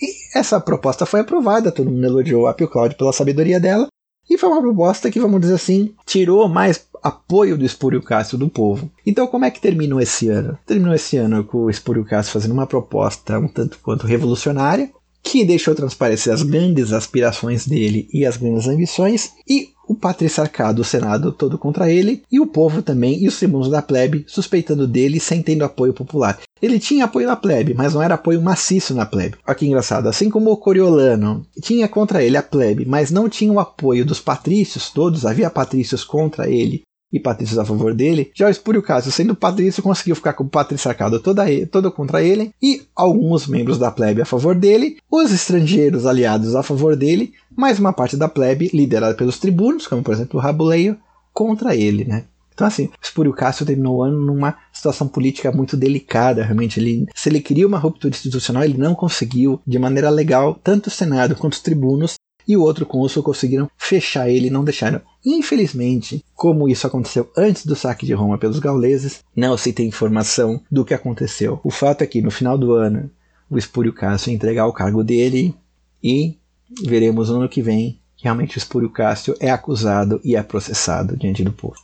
E 0.00 0.38
essa 0.38 0.60
proposta 0.60 1.06
foi 1.06 1.20
aprovada, 1.20 1.70
todo 1.70 1.90
mundo 1.90 2.04
elogiou 2.04 2.46
a 2.46 2.54
Pio 2.54 2.68
Cláudio 2.68 2.98
pela 2.98 3.12
sabedoria 3.12 3.60
dela, 3.60 3.86
e 4.28 4.38
foi 4.38 4.48
uma 4.48 4.60
proposta 4.60 5.10
que, 5.10 5.20
vamos 5.20 5.40
dizer 5.40 5.54
assim, 5.54 5.94
tirou 6.06 6.48
mais 6.48 6.86
apoio 7.02 7.58
do 7.58 7.64
Espúrio 7.64 8.02
Cássio 8.02 8.38
do 8.38 8.48
povo. 8.48 8.90
Então, 9.06 9.26
como 9.26 9.44
é 9.44 9.50
que 9.50 9.60
terminou 9.60 10.00
esse 10.00 10.28
ano? 10.28 10.58
Terminou 10.66 10.94
esse 10.94 11.16
ano 11.18 11.44
com 11.44 11.58
o 11.58 11.70
Espúrio 11.70 12.04
Cássio 12.04 12.32
fazendo 12.32 12.52
uma 12.52 12.66
proposta 12.66 13.38
um 13.38 13.46
tanto 13.46 13.78
quanto 13.82 14.06
revolucionária, 14.06 14.90
que 15.24 15.42
deixou 15.44 15.74
transparecer 15.74 16.32
as 16.32 16.42
grandes 16.42 16.92
aspirações 16.92 17.66
dele 17.66 18.06
e 18.12 18.26
as 18.26 18.36
grandes 18.36 18.68
ambições, 18.68 19.32
e 19.48 19.70
o 19.88 19.94
patriarcado, 19.94 20.82
o 20.82 20.84
Senado 20.84 21.32
todo 21.32 21.58
contra 21.58 21.90
ele, 21.90 22.22
e 22.30 22.38
o 22.40 22.46
povo 22.46 22.82
também, 22.82 23.22
e 23.22 23.28
os 23.28 23.38
tribunos 23.38 23.68
da 23.68 23.82
plebe, 23.82 24.24
suspeitando 24.26 24.86
dele 24.86 25.18
sem 25.18 25.42
tendo 25.42 25.64
apoio 25.64 25.92
popular. 25.92 26.38
Ele 26.60 26.78
tinha 26.78 27.04
apoio 27.04 27.26
na 27.26 27.36
plebe, 27.36 27.74
mas 27.74 27.94
não 27.94 28.02
era 28.02 28.14
apoio 28.14 28.40
maciço 28.40 28.94
na 28.94 29.04
plebe. 29.04 29.36
Olha 29.46 29.54
que 29.54 29.66
engraçado. 29.66 30.08
Assim 30.08 30.30
como 30.30 30.50
o 30.50 30.56
Coriolano 30.56 31.46
tinha 31.60 31.88
contra 31.88 32.22
ele 32.22 32.36
a 32.36 32.42
plebe, 32.42 32.86
mas 32.86 33.10
não 33.10 33.28
tinha 33.28 33.52
o 33.52 33.60
apoio 33.60 34.04
dos 34.04 34.20
patrícios 34.20 34.90
todos, 34.90 35.26
havia 35.26 35.50
patrícios 35.50 36.04
contra 36.04 36.48
ele 36.48 36.82
e 37.14 37.20
patrícios 37.20 37.58
a 37.58 37.64
favor 37.64 37.94
dele, 37.94 38.32
já 38.34 38.48
o 38.48 38.50
Espúrio 38.50 38.82
Cássio, 38.82 39.12
sendo 39.12 39.36
patrício, 39.36 39.82
conseguiu 39.82 40.16
ficar 40.16 40.32
com 40.32 40.42
o 40.42 40.48
patriarcado 40.48 41.20
toda, 41.20 41.44
todo 41.70 41.92
contra 41.92 42.20
ele 42.20 42.52
e 42.60 42.82
alguns 42.94 43.46
membros 43.46 43.78
da 43.78 43.90
plebe 43.90 44.20
a 44.20 44.26
favor 44.26 44.56
dele, 44.56 44.96
os 45.08 45.32
estrangeiros 45.32 46.06
aliados 46.06 46.56
a 46.56 46.62
favor 46.62 46.96
dele, 46.96 47.32
mais 47.56 47.78
uma 47.78 47.92
parte 47.92 48.16
da 48.16 48.28
plebe, 48.28 48.68
liderada 48.74 49.14
pelos 49.14 49.38
tribunos, 49.38 49.86
como 49.86 50.02
por 50.02 50.12
exemplo 50.12 50.40
o 50.40 50.42
Rabuleio, 50.42 50.98
contra 51.32 51.76
ele, 51.76 52.04
né? 52.04 52.24
Então, 52.52 52.66
assim, 52.66 52.84
o 52.84 52.90
Espúrio 53.02 53.32
Cássio 53.32 53.66
terminou 53.66 53.96
o 53.96 54.02
ano 54.02 54.20
numa 54.20 54.56
situação 54.72 55.08
política 55.08 55.50
muito 55.50 55.76
delicada, 55.76 56.44
realmente. 56.44 56.78
Ele, 56.78 57.04
se 57.12 57.28
ele 57.28 57.40
queria 57.40 57.66
uma 57.66 57.78
ruptura 57.78 58.14
institucional, 58.14 58.62
ele 58.62 58.78
não 58.78 58.94
conseguiu, 58.94 59.60
de 59.66 59.76
maneira 59.76 60.08
legal, 60.08 60.54
tanto 60.62 60.86
o 60.86 60.90
Senado 60.90 61.34
quanto 61.34 61.54
os 61.54 61.60
tribunos 61.60 62.14
e 62.46 62.56
o 62.56 62.62
outro 62.62 62.86
cônsul 62.86 63.22
conseguiram 63.22 63.70
fechar 63.76 64.28
ele 64.28 64.48
e 64.48 64.50
não 64.50 64.64
deixaram. 64.64 65.00
Infelizmente, 65.24 66.24
como 66.34 66.68
isso 66.68 66.86
aconteceu 66.86 67.30
antes 67.36 67.64
do 67.64 67.74
saque 67.74 68.06
de 68.06 68.12
Roma 68.12 68.38
pelos 68.38 68.58
gauleses, 68.58 69.22
não 69.34 69.56
se 69.56 69.72
tem 69.72 69.88
informação 69.88 70.60
do 70.70 70.84
que 70.84 70.94
aconteceu. 70.94 71.60
O 71.64 71.70
fato 71.70 72.02
é 72.02 72.06
que 72.06 72.20
no 72.20 72.30
final 72.30 72.58
do 72.58 72.72
ano, 72.72 73.10
o 73.48 73.58
Espúrio 73.58 73.92
Cássio 73.92 74.32
entregar 74.32 74.66
o 74.66 74.72
cargo 74.72 75.02
dele 75.02 75.54
e 76.02 76.36
veremos 76.84 77.30
no 77.30 77.36
ano 77.36 77.48
que 77.48 77.62
vem 77.62 77.98
que 78.16 78.24
realmente 78.24 78.56
o 78.56 78.58
Espúrio 78.58 78.90
Cássio 78.90 79.34
é 79.40 79.50
acusado 79.50 80.20
e 80.24 80.36
é 80.36 80.42
processado 80.42 81.16
diante 81.16 81.42
do 81.42 81.52
povo. 81.52 81.76